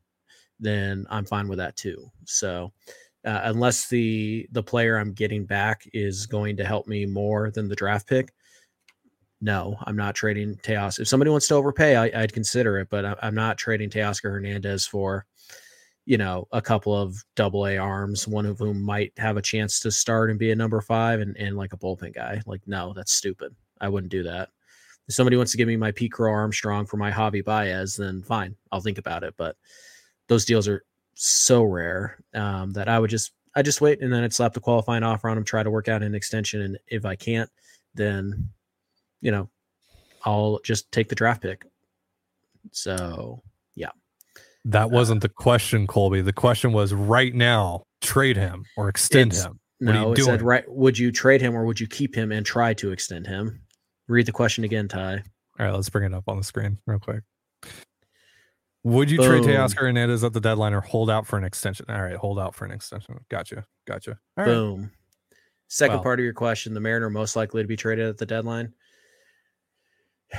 then 0.62 1.06
I'm 1.10 1.26
fine 1.26 1.48
with 1.48 1.58
that 1.58 1.76
too. 1.76 2.10
So 2.24 2.72
uh, 3.26 3.40
unless 3.44 3.88
the 3.88 4.48
the 4.52 4.62
player 4.62 4.96
I'm 4.96 5.12
getting 5.12 5.44
back 5.44 5.82
is 5.92 6.26
going 6.26 6.56
to 6.56 6.64
help 6.64 6.86
me 6.86 7.04
more 7.04 7.50
than 7.50 7.68
the 7.68 7.76
draft 7.76 8.08
pick, 8.08 8.32
no, 9.40 9.76
I'm 9.84 9.96
not 9.96 10.14
trading 10.14 10.56
Teos. 10.62 10.98
If 10.98 11.08
somebody 11.08 11.30
wants 11.30 11.48
to 11.48 11.54
overpay, 11.54 11.96
I, 11.96 12.22
I'd 12.22 12.32
consider 12.32 12.78
it, 12.78 12.88
but 12.90 13.04
I, 13.04 13.16
I'm 13.22 13.34
not 13.34 13.58
trading 13.58 13.90
Teoscar 13.90 14.30
Hernandez 14.30 14.86
for, 14.86 15.26
you 16.04 16.16
know, 16.16 16.46
a 16.52 16.62
couple 16.62 16.96
of 16.96 17.16
double 17.34 17.66
A 17.66 17.76
arms, 17.76 18.28
one 18.28 18.46
of 18.46 18.58
whom 18.58 18.80
might 18.80 19.12
have 19.18 19.36
a 19.36 19.42
chance 19.42 19.80
to 19.80 19.90
start 19.90 20.30
and 20.30 20.38
be 20.38 20.52
a 20.52 20.56
number 20.56 20.80
five 20.80 21.20
and, 21.20 21.36
and 21.36 21.56
like 21.56 21.72
a 21.72 21.76
bullpen 21.76 22.14
guy. 22.14 22.40
Like, 22.46 22.62
no, 22.66 22.92
that's 22.94 23.12
stupid. 23.12 23.54
I 23.80 23.88
wouldn't 23.88 24.12
do 24.12 24.22
that. 24.22 24.50
If 25.08 25.14
somebody 25.14 25.36
wants 25.36 25.50
to 25.50 25.58
give 25.58 25.66
me 25.66 25.76
my 25.76 25.90
Pete 25.90 26.12
Crow 26.12 26.30
Armstrong 26.30 26.86
for 26.86 26.96
my 26.96 27.10
Javy 27.10 27.44
Baez, 27.44 27.96
then 27.96 28.22
fine, 28.22 28.54
I'll 28.70 28.80
think 28.80 28.98
about 28.98 29.24
it. 29.24 29.34
But 29.36 29.56
those 30.28 30.44
deals 30.44 30.68
are 30.68 30.84
so 31.14 31.62
rare 31.62 32.18
um, 32.34 32.72
that 32.72 32.88
I 32.88 32.98
would 32.98 33.10
just 33.10 33.32
I 33.54 33.62
just 33.62 33.80
wait 33.80 34.00
and 34.00 34.12
then 34.12 34.24
I'd 34.24 34.32
slap 34.32 34.54
the 34.54 34.60
qualifying 34.60 35.02
offer 35.02 35.28
on 35.28 35.36
him, 35.36 35.44
try 35.44 35.62
to 35.62 35.70
work 35.70 35.88
out 35.88 36.02
an 36.02 36.14
extension, 36.14 36.62
and 36.62 36.78
if 36.88 37.04
I 37.04 37.16
can't, 37.16 37.50
then 37.94 38.48
you 39.20 39.30
know 39.30 39.48
I'll 40.24 40.60
just 40.64 40.90
take 40.92 41.08
the 41.08 41.14
draft 41.14 41.42
pick. 41.42 41.66
So 42.70 43.42
yeah, 43.74 43.90
That 44.64 44.90
wasn't 44.90 45.22
the 45.22 45.28
question, 45.28 45.86
Colby. 45.86 46.20
The 46.22 46.32
question 46.32 46.72
was 46.72 46.94
right 46.94 47.34
now, 47.34 47.82
trade 48.00 48.36
him 48.36 48.64
or 48.76 48.88
extend 48.88 49.32
him. 49.32 49.58
What 49.80 49.92
no, 49.92 50.12
it 50.12 50.22
said 50.22 50.42
right. 50.42 50.64
Would 50.68 50.96
you 50.96 51.10
trade 51.10 51.40
him 51.40 51.56
or 51.56 51.64
would 51.64 51.80
you 51.80 51.88
keep 51.88 52.14
him 52.14 52.30
and 52.30 52.46
try 52.46 52.72
to 52.74 52.92
extend 52.92 53.26
him? 53.26 53.62
Read 54.06 54.26
the 54.26 54.32
question 54.32 54.62
again, 54.62 54.86
Ty. 54.86 55.24
All 55.58 55.66
right, 55.66 55.74
let's 55.74 55.90
bring 55.90 56.04
it 56.04 56.14
up 56.14 56.24
on 56.28 56.36
the 56.38 56.44
screen 56.44 56.78
real 56.86 57.00
quick. 57.00 57.22
Would 58.84 59.10
you 59.10 59.18
trade 59.18 59.42
Boom. 59.42 59.52
Teoscar 59.52 59.82
Hernandez 59.82 60.24
at 60.24 60.32
the 60.32 60.40
deadline 60.40 60.72
or 60.74 60.80
hold 60.80 61.08
out 61.08 61.26
for 61.26 61.36
an 61.38 61.44
extension? 61.44 61.86
All 61.88 62.02
right, 62.02 62.16
hold 62.16 62.38
out 62.40 62.54
for 62.54 62.64
an 62.64 62.72
extension. 62.72 63.18
Gotcha. 63.28 63.64
Gotcha. 63.86 64.18
All 64.36 64.44
right. 64.44 64.46
Boom. 64.46 64.90
Second 65.68 65.96
Well- 65.96 66.02
part 66.02 66.18
of 66.18 66.24
your 66.24 66.34
question: 66.34 66.74
the 66.74 66.80
Mariner 66.80 67.08
most 67.08 67.36
likely 67.36 67.62
to 67.62 67.68
be 67.68 67.76
traded 67.76 68.08
at 68.08 68.18
the 68.18 68.26
deadline. 68.26 68.72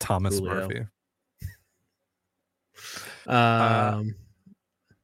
Thomas 0.00 0.38
Julio. 0.38 0.54
Murphy. 0.54 0.86
Um, 3.26 4.14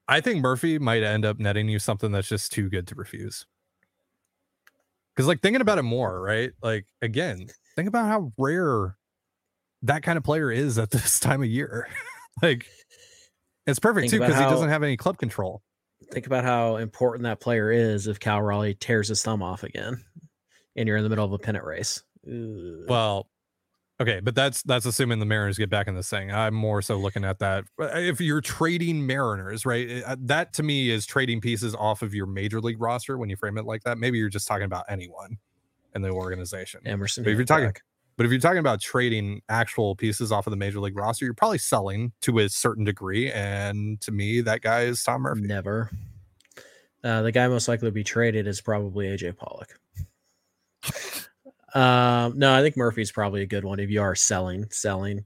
I 0.07 0.21
think 0.21 0.41
Murphy 0.43 0.79
might 0.79 1.03
end 1.03 1.25
up 1.25 1.41
netting 1.41 1.69
you 1.69 1.81
something 1.81 2.13
that's 2.13 2.29
just 2.29 2.53
too 2.53 2.69
good 2.69 2.87
to 2.89 2.95
refuse. 2.95 3.47
Because, 5.15 5.27
like, 5.27 5.41
thinking 5.41 5.61
about 5.61 5.79
it 5.79 5.83
more, 5.83 6.21
right? 6.21 6.53
Like, 6.63 6.87
again, 7.03 7.49
think 7.75 7.89
about 7.89 8.07
how 8.07 8.33
rare 8.39 8.97
that 9.83 10.03
kind 10.03 10.17
of 10.17 10.25
player 10.25 10.51
is 10.51 10.79
at 10.79 10.91
this 10.93 11.19
time 11.21 11.43
of 11.43 11.49
year. 11.49 11.89
like, 12.43 12.67
it's 13.67 13.79
perfect 13.79 14.11
Think 14.11 14.23
too 14.23 14.27
because 14.27 14.37
he 14.43 14.45
doesn't 14.51 14.69
have 14.71 14.83
any 14.83 14.97
club 14.97 15.19
control. 15.19 15.63
think 16.13 16.27
about 16.27 16.45
how 16.45 16.77
important 16.77 17.25
that 17.25 17.41
player 17.41 17.71
is 17.71 18.07
if 18.07 18.19
Cal 18.21 18.43
Raleigh 18.43 18.75
tears 18.75 19.09
his 19.09 19.23
thumb 19.23 19.43
off 19.43 19.63
again, 19.63 20.05
and 20.77 20.89
you're 20.89 20.97
in 20.97 21.05
the 21.05 21.09
middle 21.11 21.25
of 21.25 21.33
a 21.33 21.39
pennant 21.39 21.65
race. 21.65 22.03
Ugh. 22.27 22.85
Well, 22.89 23.29
okay, 24.01 24.21
but 24.21 24.35
that's 24.35 24.63
that's 24.65 24.85
assuming 24.87 25.19
the 25.21 25.27
Mariners 25.27 25.59
get 25.59 25.71
back 25.71 25.87
in 25.87 25.95
this 25.95 26.09
thing. 26.11 26.33
I'm 26.33 26.55
more 26.55 26.83
so 26.83 26.97
looking 26.97 27.25
at 27.25 27.39
that. 27.41 27.65
uh, 27.81 27.87
If 27.95 28.21
you're 28.21 28.41
trading 28.41 29.07
Mariners, 29.07 29.65
right? 29.65 30.03
uh, 30.05 30.17
That 30.21 30.53
to 30.55 30.63
me 30.63 30.91
is 30.91 31.07
trading 31.07 31.41
pieces 31.41 31.75
off 31.75 32.03
of 32.03 32.15
your 32.15 32.27
major 32.27 32.61
league 32.61 32.81
roster 32.81 33.17
when 33.19 33.29
you 33.31 33.37
frame 33.37 33.59
it 33.59 33.65
like 33.65 33.83
that. 33.85 33.97
Maybe 33.99 34.19
you're 34.19 34.29
just 34.29 34.49
talking 34.49 34.65
about 34.65 34.85
anyone 34.89 35.39
in 35.95 36.03
the 36.03 36.11
organization. 36.11 36.81
Emerson. 36.87 37.23
but 37.25 37.31
if 37.31 37.37
you're 37.37 37.45
talking- 37.47 37.65
Hancock. 37.67 37.83
But 38.17 38.27
if 38.27 38.33
you're 38.33 38.41
talking 38.41 38.59
about 38.59 38.81
trading 38.81 39.41
actual 39.49 39.97
pieces 39.97 40.31
off 40.31 40.47
of 40.47 40.51
the 40.51 40.57
major 40.57 40.81
league 40.81 40.97
roster, 40.97 41.25
you're 41.25 41.35
probably 41.35 41.59
selling 41.59 42.13
to 42.23 42.39
a 42.41 42.49
certain 42.49 42.85
degree. 42.85 43.33
And 43.33 44.01
to 44.03 44.13
me, 44.13 44.41
that 44.43 44.61
guy 44.61 44.83
is 44.83 45.03
Tom 45.03 45.23
Murphy. 45.23 45.43
never. 45.43 45.91
Uh, 47.03 47.23
the 47.23 47.33
guy 47.33 47.49
most 47.49 47.69
likely 47.69 47.89
to 47.89 47.93
be 47.93 48.05
traded 48.05 48.47
is 48.47 48.61
probably 48.61 49.07
AJ 49.07 49.37
Pollock. 49.37 49.79
um, 51.75 52.39
no, 52.39 52.55
I 52.55 52.61
think 52.63 52.77
Murphy's 52.77 53.11
probably 53.11 53.43
a 53.43 53.47
good 53.47 53.65
one 53.65 53.81
if 53.81 53.91
you 53.91 54.01
are 54.03 54.15
selling, 54.15 54.67
selling. 54.71 55.25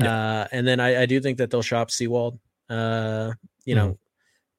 Uh, 0.00 0.48
and 0.50 0.66
then 0.66 0.80
I, 0.80 1.02
I 1.02 1.06
do 1.06 1.20
think 1.20 1.38
that 1.38 1.50
they'll 1.50 1.62
shop 1.62 1.90
Sewald. 1.90 2.40
Uh, 2.68 3.32
you 3.64 3.74
know, 3.74 3.98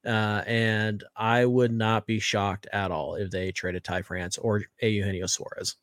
Uh, 0.06 0.44
and 0.46 1.04
I 1.16 1.46
would 1.46 1.72
not 1.72 2.06
be 2.06 2.20
shocked 2.20 2.68
at 2.72 2.92
all 2.92 3.16
if 3.16 3.32
they 3.32 3.52
traded 3.52 3.84
Ty 3.84 4.02
France 4.04 4.38
or 4.38 4.64
a 4.82 4.90
Eugenio 4.90 5.26
Suarez. 5.28 5.76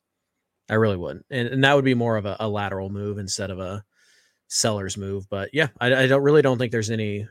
I 0.71 0.75
really 0.75 0.95
wouldn't. 0.95 1.25
And, 1.29 1.49
and 1.49 1.63
that 1.65 1.75
would 1.75 1.85
be 1.85 1.93
more 1.93 2.15
of 2.15 2.25
a, 2.25 2.37
a 2.39 2.47
lateral 2.47 2.89
move 2.89 3.17
instead 3.17 3.51
of 3.51 3.59
a 3.59 3.83
seller's 4.47 4.97
move. 4.97 5.29
But 5.29 5.49
yeah, 5.53 5.67
I, 5.81 5.93
I 5.93 6.07
don't 6.07 6.23
really 6.23 6.41
don't 6.41 6.57
think 6.57 6.71
there's 6.71 6.89
any. 6.89 7.27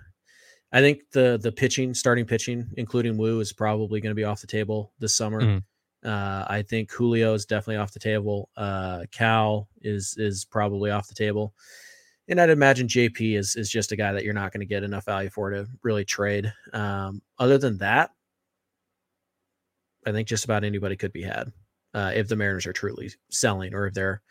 I 0.72 0.81
think 0.81 1.00
the 1.12 1.40
the 1.42 1.50
pitching, 1.50 1.94
starting 1.94 2.26
pitching, 2.26 2.70
including 2.76 3.16
Woo, 3.16 3.40
is 3.40 3.53
probably 3.53 4.00
going 4.00 4.11
to 4.11 4.14
be 4.14 4.24
off 4.24 4.42
the 4.42 4.46
table 4.46 4.92
this 5.00 5.16
summer. 5.16 5.40
Mhm. 5.40 5.62
Uh, 6.05 6.44
I 6.48 6.62
think 6.62 6.92
Julio 6.92 7.35
is 7.35 7.44
definitely 7.44 7.76
off 7.76 7.92
the 7.92 7.98
table. 7.98 8.50
Uh, 8.57 9.05
Cal 9.11 9.68
is 9.81 10.14
is 10.18 10.44
probably 10.44 10.90
off 10.90 11.09
the 11.09 11.14
table, 11.14 11.55
and 12.29 12.40
I'd 12.40 12.50
imagine 12.50 12.88
JP 12.88 13.38
is 13.38 13.57
is 13.57 13.70
just 13.70 13.90
a 13.92 13.96
guy 13.96 14.12
that 14.12 14.22
you're 14.22 14.35
not 14.35 14.53
going 14.53 14.61
to 14.61 14.66
get 14.66 14.85
enough 14.85 15.07
value 15.07 15.31
for 15.31 15.50
to 15.50 15.66
really 15.83 16.05
trade. 16.05 16.53
Um, 16.72 17.20
other 17.38 17.59
than 17.59 17.79
that, 17.79 18.11
I 20.07 20.12
think 20.12 20.29
just 20.29 20.44
about 20.44 20.62
anybody 20.64 20.96
could 20.96 21.12
be 21.12 21.22
had 21.22 21.53
uh, 21.94 22.12
if 22.14 22.29
the 22.29 22.37
Mariners 22.37 22.66
are 22.66 22.72
truly 22.72 23.11
selling 23.31 23.74
or 23.74 23.87
if 23.87 23.94
they're 23.94 24.22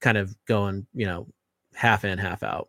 kind 0.00 0.18
of 0.18 0.34
going, 0.46 0.86
you 0.94 1.06
know, 1.06 1.28
half 1.74 2.04
in, 2.04 2.18
half 2.18 2.42
out. 2.42 2.68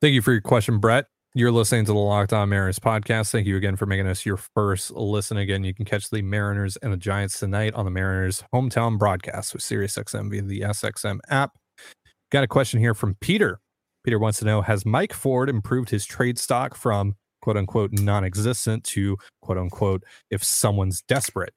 Thank 0.00 0.14
you 0.14 0.22
for 0.22 0.32
your 0.32 0.40
question, 0.40 0.78
Brett. 0.78 1.06
You're 1.34 1.52
listening 1.52 1.84
to 1.84 1.92
the 1.92 1.98
Locked 1.98 2.32
On 2.32 2.48
Mariners 2.48 2.78
podcast. 2.78 3.30
Thank 3.30 3.46
you 3.46 3.58
again 3.58 3.76
for 3.76 3.84
making 3.84 4.06
us 4.06 4.24
your 4.24 4.38
first 4.38 4.90
listen. 4.92 5.36
Again, 5.36 5.64
you 5.64 5.74
can 5.74 5.84
catch 5.84 6.08
the 6.08 6.22
Mariners 6.22 6.78
and 6.78 6.92
the 6.92 6.96
Giants 6.96 7.38
tonight 7.38 7.74
on 7.74 7.84
the 7.84 7.90
Mariners 7.90 8.42
hometown 8.54 8.98
broadcast 8.98 9.52
with 9.52 9.62
SiriusXM 9.62 10.30
via 10.30 10.40
the 10.40 10.60
SXM 10.60 11.18
app. 11.28 11.52
Got 12.30 12.44
a 12.44 12.48
question 12.48 12.80
here 12.80 12.94
from 12.94 13.16
Peter. 13.20 13.60
Peter 14.02 14.18
wants 14.18 14.38
to 14.38 14.46
know 14.46 14.62
Has 14.62 14.86
Mike 14.86 15.12
Ford 15.12 15.50
improved 15.50 15.90
his 15.90 16.06
trade 16.06 16.38
stock 16.38 16.74
from 16.74 17.16
quote 17.42 17.58
unquote 17.58 17.92
non 17.92 18.24
existent 18.24 18.84
to 18.84 19.18
quote 19.42 19.58
unquote 19.58 20.04
if 20.30 20.42
someone's 20.42 21.02
desperate? 21.02 21.52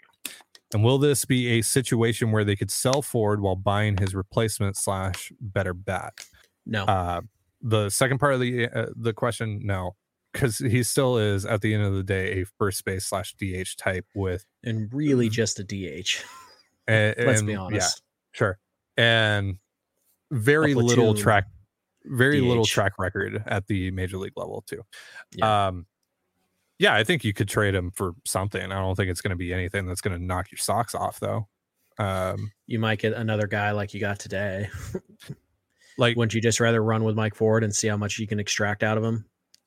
And 0.74 0.84
will 0.84 0.98
this 1.00 1.26
be 1.26 1.60
a 1.60 1.62
situation 1.62 2.32
where 2.32 2.44
they 2.44 2.56
could 2.56 2.70
sell 2.70 3.02
Ford 3.02 3.42
while 3.42 3.56
buying 3.56 3.98
his 3.98 4.14
replacement 4.14 4.78
slash 4.78 5.32
better 5.42 5.74
bat? 5.74 6.14
No, 6.66 6.86
Uh, 6.86 7.22
the 7.62 7.90
second 7.90 8.20
part 8.20 8.34
of 8.36 8.40
the 8.40 8.68
uh, 8.68 8.86
the 8.96 9.12
question, 9.14 9.62
no, 9.64 9.96
because 10.32 10.60
he 10.60 10.84
still 10.84 11.18
is 11.18 11.46
at 11.46 11.62
the 11.62 11.74
end 11.74 11.84
of 11.84 11.94
the 11.94 12.04
day 12.04 12.42
a 12.42 12.46
first 12.46 12.86
base 12.86 13.06
slash 13.06 13.34
DH 13.34 13.76
type 13.78 14.06
with. 14.16 14.46
and 14.64 14.94
really 14.94 15.28
just 15.30 15.60
a 15.60 15.64
DH. 15.64 16.24
And, 16.88 17.16
Let's 17.26 17.42
be 17.42 17.56
honest. 17.56 18.02
Yeah, 18.02 18.38
sure, 18.38 18.60
and 18.96 19.58
very 20.32 20.76
little 20.76 21.16
track, 21.16 21.48
very 22.06 22.40
little 22.42 22.66
track 22.66 22.94
record 23.00 23.44
at 23.48 23.68
the 23.68 23.92
major 23.92 24.18
league 24.18 24.38
level 24.38 24.64
too. 24.68 24.84
Yeah. 25.34 25.68
Um, 25.68 25.86
yeah, 26.80 26.96
I 26.96 27.04
think 27.04 27.24
you 27.24 27.34
could 27.34 27.50
trade 27.50 27.76
him 27.76 27.92
for 27.92 28.14
something. 28.26 28.62
I 28.62 28.80
don't 28.80 28.96
think 28.96 29.10
it's 29.10 29.22
going 29.22 29.32
to 29.32 29.38
be 29.38 29.54
anything 29.54 29.86
that's 29.86 30.02
going 30.02 30.18
to 30.18 30.24
knock 30.24 30.52
your 30.52 30.58
socks 30.58 30.96
off 30.96 31.20
though. 31.20 31.48
Um, 32.00 32.52
You 32.66 32.80
might 32.80 33.00
get 33.00 33.14
another 33.14 33.46
guy 33.46 33.72
like 33.72 33.94
you 33.94 34.00
got 34.00 34.20
today. 34.20 34.70
like 35.98 36.16
Wouldn't 36.18 36.34
you 36.34 36.42
just 36.42 36.60
rather 36.60 36.82
run 36.82 37.04
with 37.04 37.16
Mike 37.16 37.36
Ford 37.36 37.64
and 37.64 37.76
see 37.76 37.88
how 37.90 37.98
much 37.98 38.18
you 38.18 38.26
can 38.26 38.40
extract 38.40 38.82
out 38.82 38.98
of 38.98 39.04
him? 39.04 39.26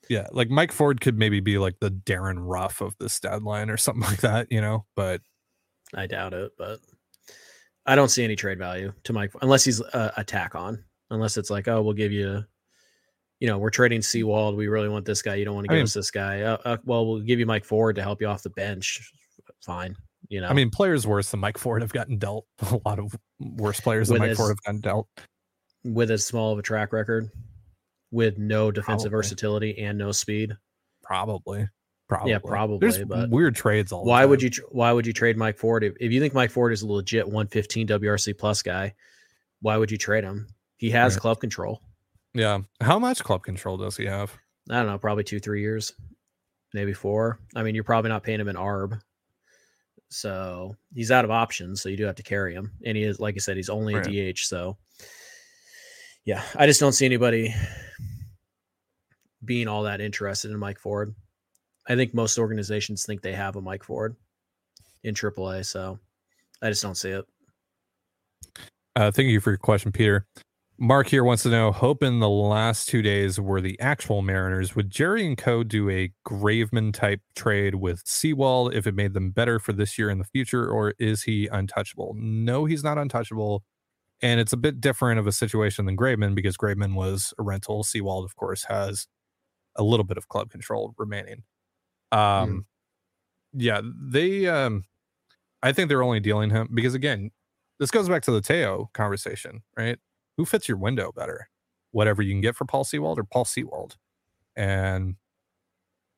yeah, 0.09 0.27
like 0.33 0.51
Mike 0.51 0.73
Ford 0.73 1.01
could 1.01 1.19
maybe 1.19 1.41
be 1.41 1.59
like 1.59 1.79
the 1.81 1.91
Darin 1.91 2.39
Ruf 2.39 2.81
of 2.81 2.97
this 2.99 3.21
deadline 3.21 3.71
or 3.71 3.77
something 3.79 4.03
like 4.03 4.21
that, 4.23 4.51
you 4.51 4.61
know. 4.61 4.85
But 4.97 5.21
I 5.95 6.07
doubt 6.07 6.35
it, 6.35 6.53
but 6.59 6.81
I 7.87 7.95
don't 7.95 8.09
see 8.11 8.25
any 8.25 8.37
trade 8.37 8.59
value 8.59 8.93
to 9.05 9.13
Mike 9.13 9.33
unless 9.43 9.65
he's 9.65 9.81
a, 9.81 10.13
a 10.19 10.25
tack 10.25 10.55
on. 10.55 10.85
Unless 11.11 11.37
it's 11.37 11.51
like, 11.51 11.69
oh, 11.69 11.83
we'll 11.83 11.93
give 11.93 12.11
you, 12.11 12.43
you 13.43 13.49
know, 13.49 13.59
we're 13.59 13.71
trading 13.71 14.03
Sewald. 14.03 14.57
We 14.57 14.69
really 14.69 14.89
want 14.89 15.05
this 15.05 15.21
guy. 15.21 15.35
You 15.35 15.45
don't 15.45 15.57
want 15.57 15.67
to 15.67 15.73
I 15.73 15.75
give 15.75 15.81
mean- 15.81 15.85
us 15.87 15.95
this 15.95 16.13
guy. 16.13 16.43
Uh, 16.43 16.59
uh, 16.65 16.77
well, 16.85 17.05
we'll 17.05 17.19
give 17.23 17.41
you 17.41 17.47
Mike 17.47 17.65
Ford 17.65 17.97
to 17.97 18.03
help 18.03 18.21
you 18.21 18.29
off 18.29 18.45
the 18.45 18.51
bench. 18.51 19.11
Fine, 19.65 19.97
you 20.29 20.41
know. 20.41 20.47
I 20.47 20.53
mean, 20.53 20.71
players 20.71 21.09
worse 21.09 21.33
than 21.33 21.41
Mike 21.41 21.59
Ford 21.59 21.83
have 21.83 21.93
gotten 21.93 22.19
dealt. 22.19 22.47
A 22.71 22.79
lot 22.87 23.01
of 23.01 23.17
worse 23.41 23.81
players 23.81 24.07
than 24.07 24.15
With 24.15 24.21
Mike 24.21 24.29
his- 24.29 24.39
Ford 24.39 24.51
have 24.51 24.63
gotten 24.63 24.81
dealt. 24.81 25.09
with 25.85 26.13
as 26.13 26.25
small 26.25 26.53
of 26.53 26.61
a 26.61 26.63
track 26.63 26.93
record, 26.93 27.31
with 28.13 28.39
no 28.39 28.71
defensive 28.71 29.11
Probably. 29.11 29.27
versatility 29.27 29.79
and 29.81 29.99
no 29.99 30.13
speed. 30.13 30.53
Probably. 31.03 31.69
Probably. 32.09 32.31
Yeah, 32.31 32.39
probably, 32.45 32.79
There's 32.79 33.05
but 33.05 33.31
weird 33.31 33.57
trades 33.57 33.91
all 33.91 34.05
the 34.05 34.09
Why 34.11 34.25
would 34.25 34.41
you? 34.43 34.51
Why 34.71 34.93
would 34.93 35.07
you 35.07 35.13
trade 35.13 35.37
Mike 35.37 35.57
Ford 35.59 35.83
if, 35.83 35.95
if 35.99 36.13
you 36.13 36.21
think 36.21 36.35
Mike 36.35 36.51
Ford 36.53 36.73
is 36.73 36.83
a 36.83 36.87
legit 36.87 37.25
115 37.27 37.89
WRC 37.89 38.37
plus 38.39 38.63
guy? 38.63 38.95
Why 39.63 39.77
would 39.79 39.91
you 39.91 39.97
trade 39.99 40.23
him? 40.23 40.47
He 40.77 40.91
has 40.91 41.15
Right. 41.15 41.21
club 41.23 41.41
control. 41.41 41.81
Yeah. 42.35 42.61
How 42.81 42.99
much 42.99 43.23
club 43.23 43.43
control 43.43 43.77
does 43.77 43.97
he 43.97 44.07
have? 44.07 44.37
I 44.71 44.77
don't 44.79 44.87
know, 44.87 44.99
probably 44.99 45.25
two, 45.25 45.41
three 45.41 45.61
years, 45.61 45.93
maybe 46.73 46.93
four. 46.93 47.39
I 47.55 47.63
mean, 47.63 47.75
you're 47.75 47.85
probably 47.85 48.09
not 48.11 48.23
paying 48.23 48.41
him 48.41 48.49
an 48.49 48.57
ARB. 48.57 49.01
So 50.09 50.77
he's 50.95 51.11
out 51.11 51.25
of 51.25 51.31
options. 51.31 51.81
So 51.83 51.89
you 51.89 51.97
do 51.97 52.05
have 52.05 52.17
to 52.17 52.23
carry 52.23 52.55
him. 52.55 52.73
And 52.85 52.97
he 52.97 53.03
is, 53.03 53.19
like 53.19 53.35
I 53.35 53.39
said, 53.39 53.57
he's 53.57 53.71
only 53.71 53.95
Right. 53.95 54.07
a 54.07 54.33
DH. 54.33 54.41
So 54.47 54.77
yeah, 56.25 56.43
I 56.57 56.67
just 56.67 56.81
don't 56.81 56.93
see 56.93 57.07
anybody 57.07 57.55
being 59.45 59.69
all 59.69 59.83
that 59.85 60.01
interested 60.01 60.51
in 60.51 60.59
Mike 60.59 60.79
Ford. 60.79 61.15
I 61.89 61.97
think 61.97 62.15
most 62.15 62.39
organizations 62.39 63.05
think 63.05 63.23
they 63.23 63.33
have 63.33 63.57
a 63.57 63.61
Mike 63.61 63.83
Ford 63.83 64.15
in 65.03 65.15
AAA. 65.15 65.67
So 65.67 65.99
I 66.63 66.69
just 66.69 66.83
don't 66.83 66.95
see 66.97 67.11
it. 67.11 67.25
Uh, 68.95 69.11
thank 69.11 69.29
you 69.29 69.41
for 69.41 69.51
your 69.51 69.59
question, 69.59 69.91
Peter. 69.91 70.27
Mark 70.83 71.07
here 71.07 71.23
wants 71.23 71.45
to 71.45 71.49
know 71.49 71.71
Hope 71.71 72.03
in 72.03 72.19
the 72.19 72.29
last 72.29 72.89
two 72.89 73.03
days 73.03 73.39
were 73.39 73.61
the 73.61 73.79
actual 73.79 74.21
Mariners. 74.21 74.75
Would 74.75 74.91
Jerry 74.91 75.25
and 75.25 75.39
Co. 75.39 75.63
do 75.63 75.89
a 75.89 76.11
Graveman 76.27 76.93
type 76.93 77.21
trade 77.37 77.77
with 77.77 78.03
Sewald 78.05 78.75
if 78.75 78.85
it 78.89 78.97
made 78.97 79.15
them 79.15 79.31
better 79.31 79.61
for 79.61 79.73
this 79.73 79.97
year 79.97 80.11
and 80.11 80.21
the 80.21 80.25
future, 80.25 80.69
or 80.69 80.95
is 80.99 81.23
he 81.23 81.47
untouchable? 81.47 82.17
No, 82.19 82.65
he's 82.65 82.83
not 82.83 82.99
untouchable. 82.99 83.63
And 84.23 84.41
it's 84.41 84.53
a 84.53 84.57
bit 84.57 84.81
different 84.81 85.21
of 85.21 85.29
a 85.29 85.31
situation 85.31 85.87
than 85.87 85.97
Graveman 85.97 86.35
because 86.35 86.57
Graveman 86.57 86.97
was 86.97 87.33
a 87.39 87.45
rental. 87.45 87.85
Sewald, 87.85 88.25
of 88.25 88.35
course, 88.35 88.65
has 88.65 89.07
a 89.77 89.85
little 89.85 90.03
bit 90.03 90.17
of 90.17 90.27
club 90.27 90.51
control 90.51 90.95
remaining. 90.99 91.45
Um, 92.11 92.67
yeah, 93.53 93.83
they, 93.85 94.49
um, 94.49 94.83
I 95.63 95.71
think 95.71 95.89
they're 95.89 96.03
only 96.03 96.19
dealing 96.19 96.51
him 96.51 96.71
because 96.75 96.95
again, 96.95 97.31
this 97.79 97.93
goes 97.93 98.09
back 98.09 98.23
to 98.25 98.33
the 98.33 98.41
Teo 98.41 98.91
conversation, 98.95 99.63
right? 99.77 100.01
Who 100.37 100.45
fits 100.45 100.69
your 100.69 100.79
window 100.79 101.13
better? 101.13 101.49
Whatever 101.91 102.23
you 102.23 102.33
can 102.33 102.41
get 102.41 102.57
for 102.57 102.65
Paul 102.65 102.85
Sewald 102.85 103.19
or 103.19 103.25
Paul 103.25 103.45
Sewald. 103.45 103.97
And 104.57 105.17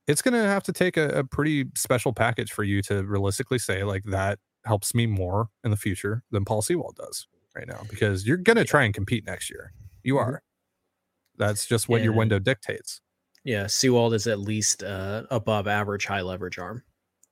it's 0.07 0.23
going 0.23 0.35
to 0.35 0.49
have 0.49 0.63
to 0.65 0.73
take 0.73 0.97
a, 0.97 1.09
a 1.21 1.25
pretty 1.25 1.67
special 1.77 2.13
package 2.13 2.53
for 2.53 2.63
you 2.65 2.83
to 2.83 3.03
realistically 3.05 3.59
say, 3.59 3.85
like, 3.85 4.05
that 4.05 4.39
helps 4.65 4.95
me 4.95 5.07
more 5.07 5.49
in 5.63 5.71
the 5.71 5.77
future 5.77 6.23
than 6.31 6.45
Paul 6.45 6.63
Sewald 6.63 6.97
does 6.97 7.27
right 7.55 7.67
now 7.67 7.83
because 7.89 8.27
you're 8.27 8.37
going 8.37 8.57
to 8.57 8.65
try 8.65 8.85
and 8.85 8.93
compete 8.95 9.25
next 9.27 9.51
year. 9.51 9.73
You 10.03 10.15
Mhm. 10.15 10.19
are. 10.21 10.43
That's 11.37 11.67
just 11.67 11.89
what 11.89 12.03
your 12.03 12.13
window 12.13 12.39
dictates. 12.39 13.01
Yeah, 13.45 13.67
Sewald 13.67 14.15
is 14.15 14.27
at 14.27 14.39
least 14.39 14.83
uh, 14.83 15.25
above 15.31 15.67
average 15.67 16.07
high 16.07 16.23
leverage 16.23 16.59
arm. 16.59 16.85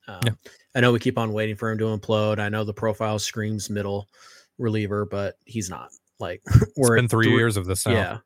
Um, 0.09 0.21
Yeah. 0.27 0.33
I 0.75 0.81
know 0.81 0.93
we 0.93 0.99
keep 0.99 1.17
on 1.19 1.33
waiting 1.33 1.57
for 1.57 1.71
him 1.71 1.79
to 1.79 1.85
implode. 1.85 2.39
I 2.39 2.49
know 2.49 2.65
the 2.65 2.75
profile 2.75 3.19
screams 3.19 3.71
middle 3.71 4.09
reliever, 4.59 5.05
but 5.07 5.37
he's 5.45 5.71
not. 5.71 5.91
Like 6.19 6.43
It's 6.47 6.73
we're 6.77 6.97
been 6.97 7.07
at 7.07 7.11
three 7.11 7.31
years 7.31 7.57
of 7.57 7.67
this 7.67 7.87
now. 7.87 7.93
Yeah, 7.93 8.19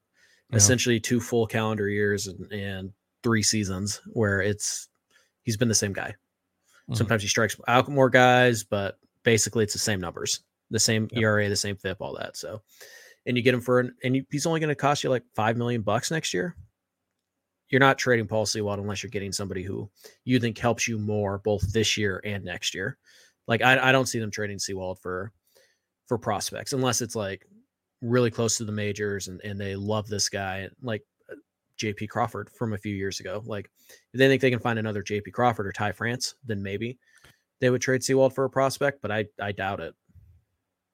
Yeah. 0.51 0.57
essentially 0.57 1.01
two 1.01 1.21
full 1.21 1.47
calendar 1.47 1.89
years 1.89 2.27
and, 2.27 2.53
and 2.53 2.93
three 3.23 3.43
seasons 3.43 4.01
where 4.13 4.41
it's 4.41 4.89
he's 5.43 5.57
been 5.57 5.69
the 5.69 5.75
same 5.75 5.93
guy. 5.93 6.15
Mhm. 6.91 6.97
Sometimes 6.97 7.23
he 7.23 7.29
strikes 7.29 7.57
out 7.69 7.89
more 7.89 8.11
guys, 8.11 8.63
but 8.65 8.99
basically 9.25 9.65
it's 9.65 9.73
the 9.73 9.79
same 9.79 10.01
numbers, 10.01 10.41
the 10.71 10.79
same 10.79 11.09
Yep. 11.13 11.23
ERA, 11.23 11.49
the 11.49 11.57
same 11.57 11.77
FIP, 11.77 11.97
all 12.01 12.15
that. 12.17 12.37
So, 12.37 12.63
and 13.27 13.37
you 13.37 13.43
get 13.43 13.55
him 13.55 13.61
for 13.61 13.81
an, 13.81 13.95
and 14.05 14.15
you, 14.17 14.25
he's 14.31 14.47
only 14.47 14.61
going 14.61 14.69
to 14.69 14.75
cost 14.77 15.03
you 15.03 15.11
like 15.11 15.25
five 15.35 15.57
million 15.57 15.83
bucks 15.83 16.11
next 16.11 16.33
year. 16.33 16.55
You're 17.69 17.81
not 17.81 17.99
trading 17.99 18.29
Paul 18.29 18.47
Sewald 18.47 18.79
unless 18.79 19.03
you're 19.03 19.11
getting 19.11 19.33
somebody 19.33 19.65
who 19.65 19.91
you 20.25 20.39
think 20.39 20.57
helps 20.59 20.87
you 20.87 20.99
more 21.01 21.39
both 21.39 21.73
this 21.73 21.97
year 21.97 22.21
and 22.25 22.45
next 22.45 22.73
year. 22.75 22.97
Like 23.49 23.63
I, 23.63 23.89
I 23.89 23.93
don't 23.93 24.07
see 24.07 24.21
them 24.21 24.31
trading 24.31 24.61
Sewald 24.61 25.01
for 25.01 25.33
for 26.07 26.19
prospects 26.19 26.73
unless 26.73 27.03
it's 27.03 27.17
like 27.17 27.45
really 28.03 28.31
close 28.31 28.57
to 28.59 28.65
the 28.65 28.73
majors 28.73 29.29
and, 29.29 29.41
and 29.43 29.61
they 29.61 29.75
love 29.77 30.07
this 30.09 30.29
guy 30.29 30.69
like 30.83 31.03
uh, 31.31 31.35
JP 31.79 32.09
Crawford 32.09 32.51
from 32.59 32.73
a 32.75 32.79
few 32.79 32.95
years 32.95 33.21
ago. 33.21 33.43
Like 33.47 33.71
if 34.13 34.19
they 34.19 34.29
think 34.29 34.43
they 34.43 34.51
can 34.51 34.61
find 34.61 34.79
another 34.79 35.03
JP 35.03 35.33
Crawford 35.33 35.67
or 35.67 35.73
Ty 35.73 35.93
France, 35.93 36.35
then 36.45 36.63
maybe 36.63 36.99
they 37.61 37.71
would 37.71 37.81
trade 37.81 38.05
Sewald 38.05 38.35
for 38.35 38.45
a 38.45 38.51
prospect, 38.51 39.01
but 39.03 39.11
I 39.11 39.27
I 39.41 39.53
doubt 39.53 39.81
it. 39.81 39.95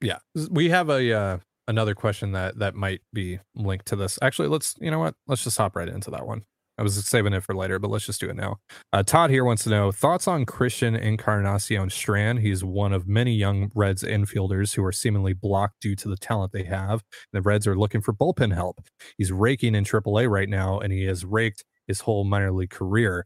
yeah 0.01 0.19
we 0.49 0.69
have 0.69 0.89
a 0.89 1.13
uh, 1.13 1.37
another 1.67 1.95
question 1.95 2.31
that 2.33 2.57
that 2.59 2.75
might 2.75 3.01
be 3.13 3.39
linked 3.55 3.85
to 3.87 3.95
this 3.95 4.19
actually 4.21 4.47
let's 4.47 4.75
you 4.81 4.91
know 4.91 4.99
what 4.99 5.15
let's 5.27 5.43
just 5.43 5.57
hop 5.57 5.75
right 5.75 5.87
into 5.87 6.11
that 6.11 6.25
one 6.27 6.43
i 6.77 6.81
was 6.81 7.03
saving 7.05 7.33
it 7.33 7.43
for 7.43 7.55
later 7.55 7.79
but 7.79 7.89
let's 7.89 8.05
just 8.05 8.19
do 8.19 8.29
it 8.29 8.35
now. 8.35 8.57
Uh, 8.91 9.03
todd 9.03 9.29
here 9.29 9.45
wants 9.45 9.63
to 9.63 9.69
know 9.69 9.91
thoughts 9.91 10.27
on 10.27 10.45
christian 10.45 10.95
encarnacion 10.95 11.89
strand? 11.89 12.39
He's 12.39 12.63
one 12.63 12.93
of 12.93 13.07
many 13.07 13.33
young 13.33 13.71
reds 13.75 14.03
infielders 14.03 14.75
who 14.75 14.83
are 14.83 14.91
seemingly 14.91 15.33
blocked 15.33 15.81
due 15.81 15.95
to 15.97 16.07
the 16.07 16.17
talent 16.17 16.51
they 16.51 16.63
have. 16.63 17.03
The 17.31 17.41
reds 17.41 17.67
are 17.67 17.77
looking 17.77 18.01
for 18.01 18.13
bullpen 18.13 18.53
help. 18.53 18.79
He's 19.17 19.31
raking 19.31 19.75
in 19.75 19.83
aaa 19.83 20.29
right 20.29 20.49
now 20.49 20.79
and 20.79 20.93
he 20.93 21.05
has 21.05 21.25
raked 21.25 21.63
his 21.87 22.01
whole 22.01 22.23
minor 22.23 22.51
league 22.51 22.69
career. 22.69 23.25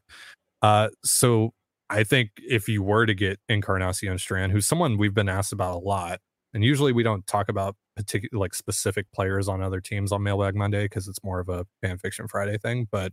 Uh, 0.61 0.89
so 1.03 1.53
I 1.89 2.03
think 2.03 2.31
if 2.37 2.67
you 2.67 2.83
were 2.83 3.05
to 3.05 3.13
get 3.13 3.39
Encarnacion 3.47 4.17
Strand, 4.17 4.51
who's 4.51 4.65
someone 4.65 4.97
we've 4.97 5.13
been 5.13 5.29
asked 5.29 5.53
about 5.53 5.75
a 5.75 5.79
lot, 5.79 6.19
and 6.53 6.63
usually 6.63 6.91
we 6.91 7.03
don't 7.03 7.25
talk 7.27 7.49
about 7.49 7.75
particular 7.97 8.39
like 8.39 8.53
specific 8.53 9.07
players 9.13 9.47
on 9.47 9.61
other 9.61 9.81
teams 9.81 10.11
on 10.11 10.23
Mailbag 10.23 10.55
Monday 10.55 10.85
because 10.85 11.07
it's 11.07 11.23
more 11.23 11.39
of 11.39 11.49
a 11.49 11.65
fan 11.81 11.97
fiction 11.97 12.27
Friday 12.27 12.57
thing, 12.57 12.87
but 12.91 13.11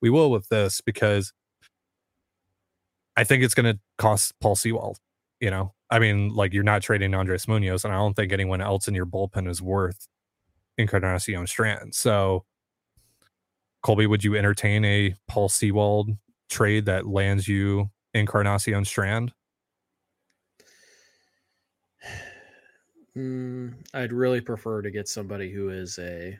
we 0.00 0.10
will 0.10 0.30
with 0.30 0.48
this 0.48 0.80
because 0.80 1.32
I 3.16 3.24
think 3.24 3.42
it's 3.42 3.54
going 3.54 3.74
to 3.74 3.80
cost 3.98 4.34
Paul 4.40 4.56
Sewald. 4.56 4.98
You 5.40 5.50
know, 5.50 5.74
I 5.90 5.98
mean, 5.98 6.34
like 6.34 6.54
you're 6.54 6.62
not 6.62 6.82
trading 6.82 7.14
Andres 7.14 7.48
Munoz, 7.48 7.84
and 7.84 7.92
I 7.92 7.98
don't 7.98 8.14
think 8.14 8.32
anyone 8.32 8.60
else 8.60 8.88
in 8.88 8.94
your 8.94 9.06
bullpen 9.06 9.48
is 9.48 9.60
worth 9.60 10.06
Encarnacion 10.78 11.46
Strand. 11.46 11.94
So, 11.94 12.44
Colby, 13.82 14.06
would 14.06 14.24
you 14.24 14.36
entertain 14.36 14.84
a 14.84 15.14
Paul 15.28 15.48
Sewald 15.48 16.10
trade 16.48 16.86
that 16.86 17.06
lands 17.06 17.48
you 17.48 17.90
Encarnacion 18.14 18.84
Strand? 18.84 19.32
Mm, 23.16 23.74
I'd 23.94 24.12
really 24.12 24.40
prefer 24.42 24.82
to 24.82 24.90
get 24.90 25.08
somebody 25.08 25.50
who 25.50 25.70
is 25.70 25.98
a 25.98 26.38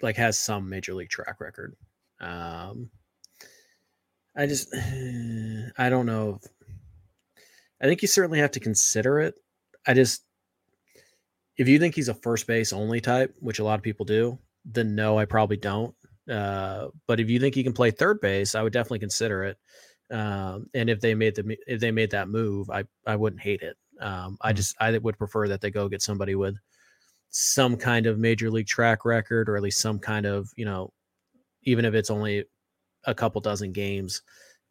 like 0.00 0.16
has 0.16 0.38
some 0.38 0.68
major 0.68 0.94
league 0.94 1.10
track 1.10 1.40
record. 1.40 1.76
Um, 2.20 2.90
I 4.36 4.46
just 4.46 4.74
I 5.78 5.88
don't 5.90 6.06
know. 6.06 6.40
I 7.82 7.86
think 7.86 8.02
you 8.02 8.08
certainly 8.08 8.38
have 8.38 8.52
to 8.52 8.60
consider 8.60 9.20
it. 9.20 9.34
I 9.86 9.92
just 9.92 10.24
if 11.56 11.68
you 11.68 11.78
think 11.78 11.94
he's 11.94 12.08
a 12.08 12.14
first 12.14 12.46
base 12.46 12.72
only 12.72 13.00
type, 13.00 13.34
which 13.40 13.58
a 13.58 13.64
lot 13.64 13.78
of 13.78 13.82
people 13.82 14.06
do, 14.06 14.38
then 14.64 14.94
no, 14.94 15.18
I 15.18 15.26
probably 15.26 15.56
don't. 15.56 15.94
Uh, 16.28 16.88
but 17.06 17.20
if 17.20 17.28
you 17.28 17.38
think 17.38 17.54
he 17.54 17.62
can 17.62 17.74
play 17.74 17.90
third 17.90 18.20
base, 18.20 18.54
I 18.54 18.62
would 18.62 18.72
definitely 18.72 19.00
consider 19.00 19.44
it. 19.44 19.58
Um, 20.10 20.68
and 20.74 20.88
if 20.88 21.00
they 21.00 21.14
made 21.14 21.34
the 21.34 21.56
if 21.66 21.80
they 21.80 21.90
made 21.90 22.12
that 22.12 22.28
move, 22.28 22.70
I 22.70 22.84
I 23.06 23.16
wouldn't 23.16 23.42
hate 23.42 23.60
it. 23.62 23.76
Um, 24.00 24.36
I 24.40 24.50
mm-hmm. 24.50 24.56
just 24.56 24.76
I 24.80 24.96
would 24.98 25.18
prefer 25.18 25.48
that 25.48 25.60
they 25.60 25.70
go 25.70 25.88
get 25.88 26.02
somebody 26.02 26.34
with 26.34 26.56
some 27.30 27.76
kind 27.76 28.06
of 28.06 28.18
major 28.18 28.50
league 28.50 28.66
track 28.66 29.04
record, 29.04 29.48
or 29.48 29.56
at 29.56 29.62
least 29.62 29.80
some 29.80 29.98
kind 29.98 30.26
of 30.26 30.48
you 30.56 30.64
know, 30.64 30.92
even 31.62 31.84
if 31.84 31.94
it's 31.94 32.10
only 32.10 32.44
a 33.06 33.14
couple 33.14 33.40
dozen 33.40 33.72
games, 33.72 34.22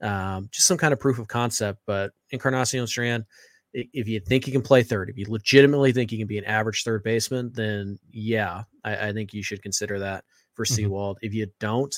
um, 0.01 0.49
just 0.51 0.67
some 0.67 0.77
kind 0.77 0.93
of 0.93 0.99
proof 0.99 1.19
of 1.19 1.27
concept. 1.27 1.79
But 1.85 2.11
Encarnacion 2.31 2.87
Strand, 2.87 3.25
if 3.73 4.07
you 4.07 4.19
think 4.19 4.45
he 4.45 4.51
can 4.51 4.61
play 4.61 4.83
third, 4.83 5.09
if 5.09 5.17
you 5.17 5.25
legitimately 5.27 5.93
think 5.93 6.11
he 6.11 6.17
can 6.17 6.27
be 6.27 6.37
an 6.37 6.45
average 6.45 6.83
third 6.83 7.03
baseman, 7.03 7.51
then 7.53 7.99
yeah, 8.11 8.63
I, 8.83 9.09
I 9.09 9.13
think 9.13 9.33
you 9.33 9.43
should 9.43 9.61
consider 9.61 9.99
that 9.99 10.23
for 10.53 10.65
mm-hmm. 10.65 10.75
Sewald. 10.75 11.17
If 11.21 11.33
you 11.33 11.47
don't, 11.59 11.95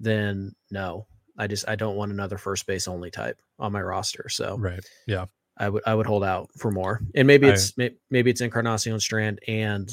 then 0.00 0.54
no. 0.70 1.06
I 1.38 1.46
just 1.46 1.68
I 1.68 1.76
don't 1.76 1.96
want 1.96 2.10
another 2.10 2.36
first 2.36 2.66
base 2.66 2.88
only 2.88 3.10
type 3.10 3.40
on 3.58 3.72
my 3.72 3.80
roster. 3.80 4.28
So 4.28 4.56
right, 4.58 4.84
yeah, 5.06 5.26
I 5.58 5.68
would 5.68 5.82
I 5.86 5.94
would 5.94 6.06
hold 6.06 6.24
out 6.24 6.50
for 6.56 6.70
more, 6.70 7.00
and 7.14 7.26
maybe 7.26 7.48
it's 7.48 7.72
I, 7.78 7.90
maybe 8.10 8.30
it's 8.30 8.40
Encarnacion 8.40 8.98
Strand 9.00 9.40
and 9.48 9.90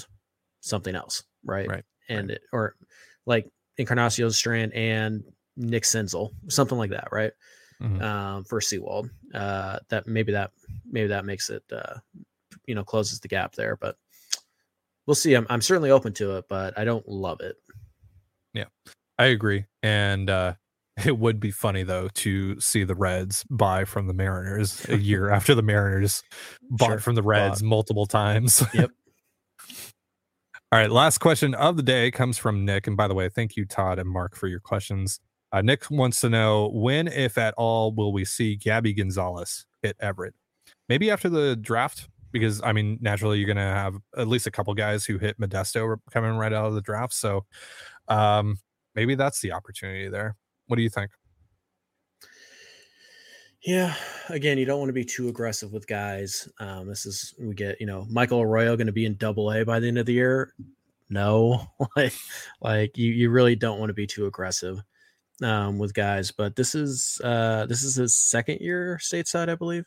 something 0.61 0.95
else, 0.95 1.23
right? 1.43 1.67
Right, 1.67 1.83
and 2.07 2.29
right. 2.29 2.37
It, 2.37 2.43
or 2.53 2.75
like 3.25 3.49
Encarnacion 3.77 4.31
Strand 4.31 4.73
and 4.73 5.23
Nick 5.57 5.83
Senzel, 5.83 6.31
something 6.49 6.77
like 6.77 6.91
that, 6.91 7.07
right? 7.11 7.31
Mm-hmm. 7.81 8.01
Um, 8.01 8.43
for 8.45 8.61
Sewald, 8.61 9.09
uh, 9.33 9.79
that 9.89 10.07
maybe 10.07 10.31
that 10.31 10.51
maybe 10.89 11.07
that 11.07 11.25
makes 11.25 11.49
it, 11.49 11.63
uh, 11.71 11.95
you 12.65 12.75
know, 12.75 12.83
closes 12.83 13.19
the 13.19 13.27
gap 13.27 13.53
there, 13.53 13.75
but 13.75 13.97
we'll 15.05 15.15
see. 15.15 15.33
I'm 15.33 15.45
I'm 15.49 15.61
certainly 15.61 15.91
open 15.91 16.13
to 16.13 16.37
it, 16.37 16.45
but 16.47 16.77
I 16.77 16.85
don't 16.85 17.07
love 17.07 17.41
it. 17.41 17.57
Yeah, 18.53 18.65
I 19.17 19.25
agree, 19.25 19.65
and 19.83 20.29
uh, 20.29 20.53
it 21.05 21.17
would 21.17 21.39
be 21.39 21.51
funny 21.51 21.83
though 21.83 22.07
to 22.13 22.59
see 22.59 22.83
the 22.83 22.95
Reds 22.95 23.43
buy 23.49 23.85
from 23.85 24.07
the 24.07 24.13
Mariners 24.13 24.87
a 24.89 24.97
year 24.97 25.29
after 25.29 25.53
the 25.53 25.61
Mariners 25.61 26.23
bought 26.69 26.87
sure. 26.87 26.99
from 26.99 27.15
the 27.15 27.23
Reds 27.23 27.61
multiple 27.61 28.05
times. 28.05 28.63
Yep. 28.73 28.91
All 30.71 30.79
right, 30.79 30.91
last 30.91 31.19
question 31.19 31.53
of 31.53 31.77
the 31.77 31.83
day 31.83 32.11
comes 32.11 32.37
from 32.37 32.65
Nick. 32.65 32.87
And 32.87 32.97
by 32.97 33.07
the 33.07 33.13
way, 33.13 33.29
thank 33.29 33.55
you, 33.55 33.65
Todd 33.65 33.97
and 33.97 34.09
Mark, 34.09 34.35
for 34.35 34.47
your 34.47 34.59
questions. 34.59 35.21
Uh, 35.53 35.61
Nick 35.61 35.89
wants 35.89 36.19
to 36.21 36.29
know 36.29 36.69
when, 36.73 37.07
if 37.07 37.37
at 37.37 37.53
all, 37.55 37.93
will 37.93 38.11
we 38.11 38.25
see 38.25 38.57
Gabby 38.57 38.93
Gonzalez 38.93 39.65
hit 39.81 39.95
Everett? 40.01 40.33
Maybe 40.89 41.09
after 41.09 41.29
the 41.29 41.55
draft, 41.55 42.09
because 42.31 42.61
I 42.61 42.73
mean, 42.73 42.97
naturally, 42.99 43.37
you're 43.37 43.45
going 43.45 43.55
to 43.55 43.61
have 43.63 43.95
at 44.17 44.27
least 44.27 44.47
a 44.47 44.51
couple 44.51 44.73
guys 44.73 45.05
who 45.05 45.17
hit 45.17 45.39
Modesto 45.39 45.95
coming 46.11 46.35
right 46.35 46.51
out 46.51 46.65
of 46.65 46.73
the 46.73 46.81
draft. 46.81 47.13
So 47.13 47.45
um, 48.09 48.57
maybe 48.95 49.15
that's 49.15 49.39
the 49.39 49.53
opportunity 49.53 50.09
there. 50.09 50.35
What 50.67 50.77
do 50.77 50.83
you 50.83 50.89
think? 50.89 51.11
Yeah, 53.65 53.95
again, 54.29 54.59
you 54.59 54.65
don't 54.65 54.77
want 54.77 54.89
to 54.89 54.93
be 54.93 55.05
too 55.05 55.27
aggressive 55.27 55.73
with 55.73 55.87
guys. 55.87 56.47
Um, 56.59 56.87
this 56.87 57.07
is 57.07 57.33
we 57.39 57.55
get, 57.55 57.81
you 57.81 57.87
know, 57.87 58.05
Michael 58.11 58.41
Arroyo 58.41 58.75
going 58.75 58.87
to 58.87 58.93
be 58.93 59.05
in 59.05 59.15
Double 59.15 59.51
A 59.51 59.65
by 59.65 59.79
the 59.79 59.87
end 59.87 59.97
of 59.97 60.05
the 60.05 60.13
year. 60.13 60.53
No, 61.09 61.65
like, 61.95 62.13
like 62.61 62.97
you, 62.97 63.11
you 63.11 63.31
really 63.31 63.55
don't 63.55 63.79
want 63.79 63.89
to 63.89 63.95
be 63.95 64.05
too 64.05 64.27
aggressive 64.27 64.83
um, 65.41 65.79
with 65.79 65.95
guys. 65.95 66.31
But 66.31 66.55
this 66.55 66.75
is 66.75 67.19
uh, 67.23 67.65
this 67.65 67.83
is 67.83 67.95
his 67.95 68.15
second 68.15 68.59
year 68.61 68.99
stateside, 69.01 69.49
I 69.49 69.55
believe. 69.55 69.85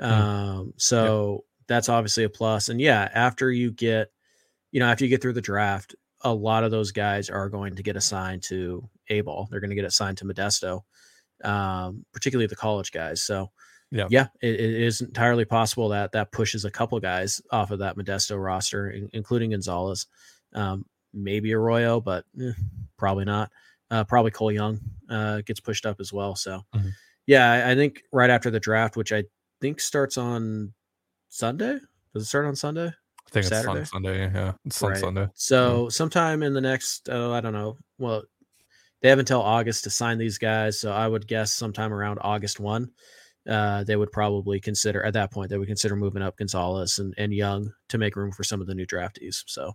Mm. 0.00 0.10
Um, 0.10 0.74
so 0.76 1.32
yep. 1.32 1.40
that's 1.68 1.88
obviously 1.88 2.24
a 2.24 2.28
plus. 2.28 2.68
And 2.68 2.80
yeah, 2.80 3.08
after 3.14 3.52
you 3.52 3.70
get, 3.70 4.10
you 4.72 4.80
know, 4.80 4.86
after 4.86 5.04
you 5.04 5.10
get 5.10 5.22
through 5.22 5.34
the 5.34 5.40
draft, 5.40 5.94
a 6.22 6.34
lot 6.34 6.64
of 6.64 6.70
those 6.70 6.92
guys 6.92 7.30
are 7.30 7.48
going 7.48 7.76
to 7.76 7.82
get 7.82 7.96
assigned 7.96 8.42
to 8.44 8.88
A 9.08 9.20
ball. 9.20 9.48
They're 9.50 9.60
going 9.60 9.70
to 9.70 9.76
get 9.76 9.84
assigned 9.84 10.18
to 10.18 10.24
Modesto 10.24 10.82
um, 11.44 12.04
particularly 12.12 12.46
the 12.46 12.56
college 12.56 12.92
guys. 12.92 13.22
So, 13.22 13.50
yeah, 13.90 14.06
yeah, 14.08 14.28
it, 14.40 14.54
it 14.54 14.82
is 14.82 15.00
entirely 15.00 15.44
possible 15.44 15.90
that 15.90 16.12
that 16.12 16.32
pushes 16.32 16.64
a 16.64 16.70
couple 16.70 16.98
guys 17.00 17.42
off 17.50 17.70
of 17.70 17.80
that 17.80 17.96
Modesto 17.96 18.42
roster, 18.42 18.90
in, 18.90 19.08
including 19.12 19.50
Gonzalez, 19.50 20.06
um, 20.54 20.86
maybe 21.12 21.52
Arroyo, 21.52 22.00
but 22.00 22.24
eh, 22.40 22.52
probably 22.96 23.24
not. 23.24 23.50
Uh, 23.90 24.04
probably 24.04 24.30
Cole 24.30 24.52
Young 24.52 24.80
uh, 25.10 25.42
gets 25.42 25.60
pushed 25.60 25.84
up 25.84 26.00
as 26.00 26.12
well. 26.12 26.34
So, 26.34 26.62
mm-hmm. 26.74 26.88
yeah, 27.26 27.52
I, 27.52 27.72
I, 27.72 27.74
think 27.74 28.02
right 28.10 28.30
after 28.30 28.50
the 28.50 28.60
draft, 28.60 28.96
which 28.96 29.12
I 29.12 29.24
think 29.60 29.80
starts 29.80 30.16
on 30.16 30.72
Sunday. 31.28 31.78
Does 32.14 32.22
it 32.22 32.26
start 32.26 32.46
on 32.46 32.56
Sunday? 32.56 32.86
I 32.86 33.30
think 33.30 33.44
Saturday? 33.44 33.80
it's 33.80 33.92
on 33.92 34.02
Sunday. 34.02 34.32
Yeah, 34.32 34.52
it's 34.64 34.82
on 34.82 34.90
right. 34.90 34.98
Sunday. 34.98 35.28
So, 35.34 35.84
yeah. 35.84 35.88
sometime 35.90 36.42
in 36.42 36.54
the 36.54 36.62
next, 36.62 37.10
oh, 37.10 37.34
I 37.34 37.42
don't 37.42 37.52
know. 37.52 37.76
Well, 37.98 38.22
they 39.02 39.08
have 39.08 39.18
until 39.18 39.42
August 39.42 39.84
to 39.84 39.90
sign 39.90 40.18
these 40.18 40.38
guys. 40.38 40.78
So 40.78 40.92
I 40.92 41.06
would 41.06 41.26
guess 41.26 41.52
sometime 41.52 41.92
around 41.92 42.20
August 42.22 42.60
1, 42.60 42.90
uh, 43.50 43.84
they 43.84 43.96
would 43.96 44.12
probably 44.12 44.60
consider 44.60 45.04
at 45.04 45.14
that 45.14 45.32
point, 45.32 45.50
they 45.50 45.58
would 45.58 45.68
consider 45.68 45.96
moving 45.96 46.22
up 46.22 46.36
Gonzalez 46.36 46.98
and, 46.98 47.12
and 47.18 47.34
Young 47.34 47.72
to 47.88 47.98
make 47.98 48.14
room 48.14 48.30
for 48.30 48.44
some 48.44 48.60
of 48.60 48.68
the 48.68 48.74
new 48.74 48.86
draftees. 48.86 49.42
So, 49.46 49.72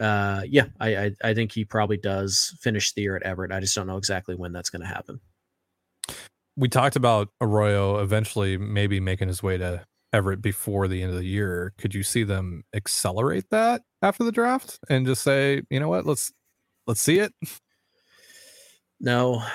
uh, 0.00 0.42
yeah, 0.48 0.66
I, 0.80 0.96
I, 0.96 1.10
I 1.22 1.34
think 1.34 1.52
he 1.52 1.64
probably 1.64 1.98
does 1.98 2.56
finish 2.60 2.94
the 2.94 3.02
year 3.02 3.16
at 3.16 3.22
Everett. 3.22 3.52
I 3.52 3.60
just 3.60 3.74
don't 3.74 3.86
know 3.86 3.98
exactly 3.98 4.34
when 4.34 4.52
that's 4.52 4.70
going 4.70 4.82
to 4.82 4.88
happen. 4.88 5.20
We 6.56 6.68
talked 6.68 6.96
about 6.96 7.28
Arroyo 7.40 7.98
eventually 7.98 8.56
maybe 8.56 8.98
making 8.98 9.28
his 9.28 9.42
way 9.42 9.58
to 9.58 9.84
Everett 10.12 10.40
before 10.40 10.88
the 10.88 11.02
end 11.02 11.12
of 11.12 11.18
the 11.18 11.26
year. 11.26 11.74
Could 11.76 11.94
you 11.94 12.02
see 12.02 12.24
them 12.24 12.64
accelerate 12.74 13.50
that 13.50 13.82
after 14.00 14.24
the 14.24 14.32
draft 14.32 14.78
and 14.88 15.06
just 15.06 15.22
say, 15.22 15.62
you 15.68 15.78
know 15.78 15.88
what, 15.88 16.06
let's 16.06 16.32
let's 16.86 17.02
see 17.02 17.18
it? 17.18 17.32
No. 19.00 19.42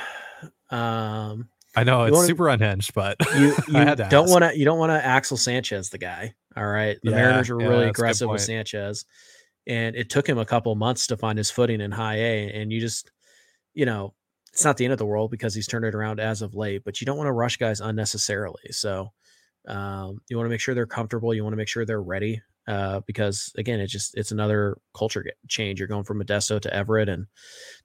Um, 0.70 1.50
I 1.76 1.84
know 1.84 2.04
it's 2.06 2.16
wanna, 2.16 2.28
super 2.28 2.50
unhinged, 2.50 2.96
but 2.96 3.16
you, 3.36 3.56
you 3.68 3.96
don't 3.96 4.28
want 4.28 4.44
to 4.44 4.58
you 4.58 4.66
don't 4.66 4.80
want 4.80 4.92
to 4.92 5.06
Axel 5.06 5.38
Sanchez 5.38 5.90
the 5.90 6.00
guy. 6.00 6.34
All 6.58 6.66
right, 6.66 6.98
the 7.04 7.12
yeah, 7.12 7.18
Mariners 7.18 7.50
were 7.50 7.62
yeah, 7.62 7.68
really 7.68 7.88
aggressive 7.90 8.28
with 8.28 8.42
Sanchez, 8.42 9.06
and 9.68 9.96
it 9.96 10.10
took 10.10 10.28
him 10.28 10.38
a 10.38 10.46
couple 10.46 10.74
months 10.76 11.08
to 11.08 11.18
find 11.18 11.38
his 11.38 11.50
footing 11.50 11.82
in 11.82 11.92
High 11.92 12.18
A. 12.18 12.52
And 12.54 12.72
you 12.72 12.80
just, 12.80 13.12
you 13.74 13.86
know, 13.86 14.14
it's 14.52 14.64
not 14.64 14.78
the 14.78 14.86
end 14.86 14.94
of 14.94 15.00
the 15.00 15.06
world 15.06 15.32
because 15.32 15.56
he's 15.56 15.68
turned 15.68 15.86
it 15.86 15.96
around 15.96 16.20
as 16.20 16.42
of 16.42 16.54
late. 16.54 16.84
But 16.84 17.02
you 17.02 17.06
don't 17.06 17.18
want 17.18 17.28
to 17.28 17.34
rush 17.34 17.58
guys 17.58 17.82
unnecessarily. 17.82 18.72
So 18.72 19.12
um, 19.68 20.22
you 20.30 20.38
want 20.38 20.46
to 20.46 20.52
make 20.52 20.60
sure 20.60 20.76
they're 20.76 20.86
comfortable. 20.86 21.34
You 21.34 21.44
want 21.44 21.54
to 21.54 21.58
make 21.58 21.68
sure 21.68 21.86
they're 21.86 22.02
ready 22.02 22.42
uh, 22.68 23.02
because 23.06 23.52
again, 23.58 23.80
it's 23.80 23.92
just 23.92 24.18
it's 24.18 24.32
another 24.32 24.78
culture 24.96 25.26
change. 25.48 25.80
You're 25.80 25.88
going 25.88 26.04
from 26.04 26.22
Modesto 26.22 26.60
to 26.62 26.74
Everett, 26.74 27.10
and 27.10 27.28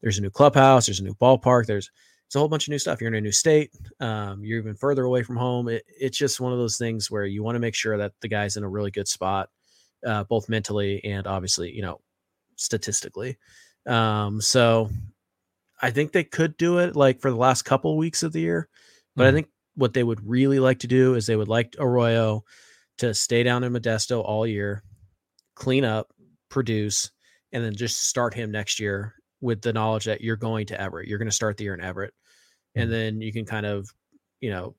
there's 0.03 0.19
a 0.19 0.23
new 0.23 0.31
clubhouse, 0.31 0.87
there's 0.87 1.01
a 1.01 1.05
new 1.05 1.15
ballpark, 1.15 1.67
there's 1.67 1.91
it's 2.27 2.37
a 2.37 2.39
whole 2.39 2.49
bunch 2.49 2.69
of 2.69 2.73
new 2.73 2.79
stuff. 2.79 3.01
You're 3.01 3.09
in 3.09 3.15
a 3.15 3.21
new 3.23 3.33
state, 3.33 3.71
um, 4.01 4.45
you're 4.45 4.59
even 4.59 4.75
further 4.75 5.05
away 5.05 5.23
from 5.23 5.37
home. 5.37 5.69
It, 5.69 5.83
it's 5.87 6.19
just 6.19 6.41
one 6.41 6.53
of 6.53 6.59
those 6.59 6.77
things 6.77 7.11
where 7.11 7.25
you 7.25 7.43
want 7.43 7.57
to 7.57 7.61
make 7.61 7.75
sure 7.75 7.97
that 7.97 8.13
the 8.21 8.29
guy's 8.29 8.59
in 8.59 8.65
a 8.65 8.69
really 8.69 8.91
good 8.91 9.09
spot, 9.09 9.49
uh, 10.07 10.25
both 10.25 10.49
mentally 10.49 11.03
and 11.05 11.27
obviously, 11.27 11.75
you 11.75 11.81
know, 11.81 12.03
statistically. 12.57 13.39
Um, 13.87 14.43
so 14.43 14.91
I 15.81 15.91
think 15.91 16.13
they 16.13 16.25
could 16.25 16.59
do 16.59 16.79
it 16.79 16.95
like 16.95 17.19
for 17.21 17.31
the 17.31 17.37
last 17.37 17.63
couple 17.63 17.97
weeks 17.97 18.23
of 18.23 18.33
the 18.35 18.41
year, 18.41 18.69
but 19.17 19.23
mm-hmm. 19.23 19.29
I 19.29 19.33
think 19.33 19.49
what 19.75 19.95
they 19.95 20.05
would 20.05 20.29
really 20.29 20.59
like 20.59 20.81
to 20.81 20.87
do 20.87 21.15
is 21.15 21.27
they 21.27 21.37
would 21.37 21.49
like 21.49 21.77
Arroyo 21.79 22.45
to 22.99 23.15
stay 23.15 23.43
down 23.43 23.65
in 23.65 23.73
Modesto 23.73 24.23
all 24.25 24.47
year, 24.47 24.83
clean 25.55 25.85
up, 25.85 26.13
produce, 26.49 27.11
and 27.53 27.65
then 27.65 27.75
just 27.75 28.07
start 28.09 28.35
him 28.35 28.51
next 28.51 28.79
year 28.81 29.15
with 29.41 29.63
the 29.63 29.73
knowledge 29.73 30.05
that 30.05 30.21
you're 30.21 30.37
going 30.37 30.67
to 30.67 30.81
Everett. 30.81 31.09
You're 31.09 31.19
going 31.19 31.29
to 31.29 31.35
start 31.35 31.57
the 31.57 31.65
year 31.65 31.75
in 31.75 31.81
Everett. 31.81 32.13
and 32.75 32.93
then 32.93 33.21
you 33.21 33.33
can 33.33 33.45
kind 33.45 33.67
of, 33.67 33.93
you 34.41 34.51
know, 34.51 34.75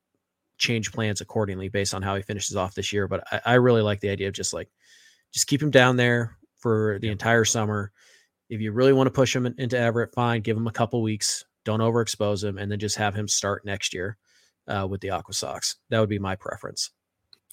change 0.57 0.91
plans 0.91 1.21
accordingly 1.21 1.69
based 1.69 1.93
on 1.93 2.01
how 2.01 2.15
he 2.15 2.21
finishes 2.21 2.55
off 2.55 2.75
this 2.75 2.93
year. 2.93 3.07
But 3.07 3.23
I, 3.31 3.41
I 3.45 3.53
really 3.55 3.81
like 3.81 3.99
the 3.99 4.09
idea 4.09 4.27
of 4.27 4.33
just 4.33 4.53
like, 4.53 4.69
just 5.33 5.47
keep 5.47 5.61
him 5.61 5.71
down 5.71 5.95
there 5.95 6.37
for 6.57 6.99
the 7.01 7.09
entire 7.09 7.45
summer. 7.45 7.91
If 8.49 8.61
you 8.61 8.71
really 8.71 8.93
want 8.93 9.07
to 9.07 9.11
push 9.11 9.35
him 9.35 9.45
into 9.45 9.77
Everett, 9.77 10.13
fine, 10.13 10.41
give 10.41 10.57
him 10.57 10.67
a 10.67 10.71
couple 10.71 11.01
weeks. 11.01 11.45
Don't 11.65 11.81
overexpose 11.81 12.43
him, 12.43 12.57
and 12.57 12.71
then 12.71 12.79
just 12.79 12.95
have 12.95 13.13
him 13.13 13.27
start 13.27 13.65
next 13.65 13.93
year 13.93 14.17
uh, 14.67 14.87
with 14.89 15.01
the 15.01 15.11
Aqua 15.11 15.33
Sox. 15.33 15.75
That 15.89 15.99
would 15.99 16.09
be 16.09 16.19
my 16.19 16.35
preference. 16.35 16.91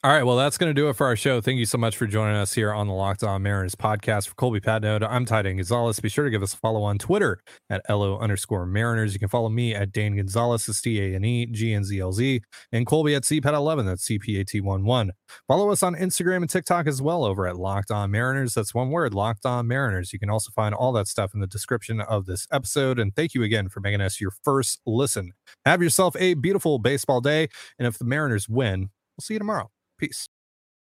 All 0.06 0.12
right, 0.12 0.22
well, 0.22 0.36
that's 0.36 0.56
going 0.56 0.70
to 0.70 0.80
do 0.80 0.88
it 0.88 0.94
for 0.94 1.04
our 1.04 1.16
show. 1.16 1.40
Thank 1.40 1.58
you 1.58 1.66
so 1.66 1.78
much 1.78 1.96
for 1.96 2.06
joining 2.06 2.36
us 2.36 2.54
here 2.54 2.72
on 2.72 2.86
the 2.86 2.92
Locked 2.92 3.24
On 3.24 3.42
Mariners 3.42 3.74
podcast. 3.74 4.28
For 4.28 4.36
Colby 4.36 4.60
Patnode, 4.60 5.04
I'm 5.04 5.24
Ty 5.24 5.42
Dane 5.42 5.56
Gonzalez. 5.56 5.98
Be 5.98 6.08
sure 6.08 6.24
to 6.24 6.30
give 6.30 6.44
us 6.44 6.54
a 6.54 6.56
follow 6.58 6.84
on 6.84 6.96
Twitter 6.96 7.40
at 7.70 7.82
LO 7.90 8.16
underscore 8.16 8.66
Mariners. 8.66 9.14
You 9.14 9.18
can 9.18 9.28
follow 9.28 9.48
me 9.48 9.74
at 9.74 9.90
Dane 9.90 10.14
Gonzalez, 10.14 10.68
S 10.68 10.80
T 10.80 11.00
A 11.00 11.16
N 11.16 11.24
E 11.24 11.46
G 11.46 11.74
N 11.74 11.82
Z 11.82 11.98
L 11.98 12.12
Z, 12.12 12.40
and 12.70 12.86
Colby 12.86 13.16
at 13.16 13.24
CPAT11, 13.24 13.84
that's 13.84 14.06
CPAT11. 14.06 15.10
Follow 15.48 15.72
us 15.72 15.82
on 15.82 15.96
Instagram 15.96 16.36
and 16.36 16.50
TikTok 16.50 16.86
as 16.86 17.02
well 17.02 17.24
over 17.24 17.44
at 17.48 17.56
Locked 17.56 17.90
On 17.90 18.08
Mariners. 18.08 18.54
That's 18.54 18.72
one 18.72 18.90
word, 18.90 19.12
Locked 19.12 19.44
On 19.44 19.66
Mariners. 19.66 20.12
You 20.12 20.20
can 20.20 20.30
also 20.30 20.52
find 20.52 20.72
all 20.72 20.92
that 20.92 21.08
stuff 21.08 21.34
in 21.34 21.40
the 21.40 21.48
description 21.48 22.00
of 22.00 22.26
this 22.26 22.46
episode. 22.52 23.00
And 23.00 23.12
thank 23.16 23.34
you 23.34 23.42
again 23.42 23.68
for 23.68 23.80
making 23.80 24.02
us 24.02 24.20
your 24.20 24.30
first 24.44 24.80
listen. 24.86 25.32
Have 25.64 25.82
yourself 25.82 26.14
a 26.16 26.34
beautiful 26.34 26.78
baseball 26.78 27.20
day. 27.20 27.48
And 27.76 27.88
if 27.88 27.98
the 27.98 28.04
Mariners 28.04 28.48
win, 28.48 28.90
we'll 29.16 29.22
see 29.22 29.34
you 29.34 29.40
tomorrow. 29.40 29.68
Peace. 29.98 30.35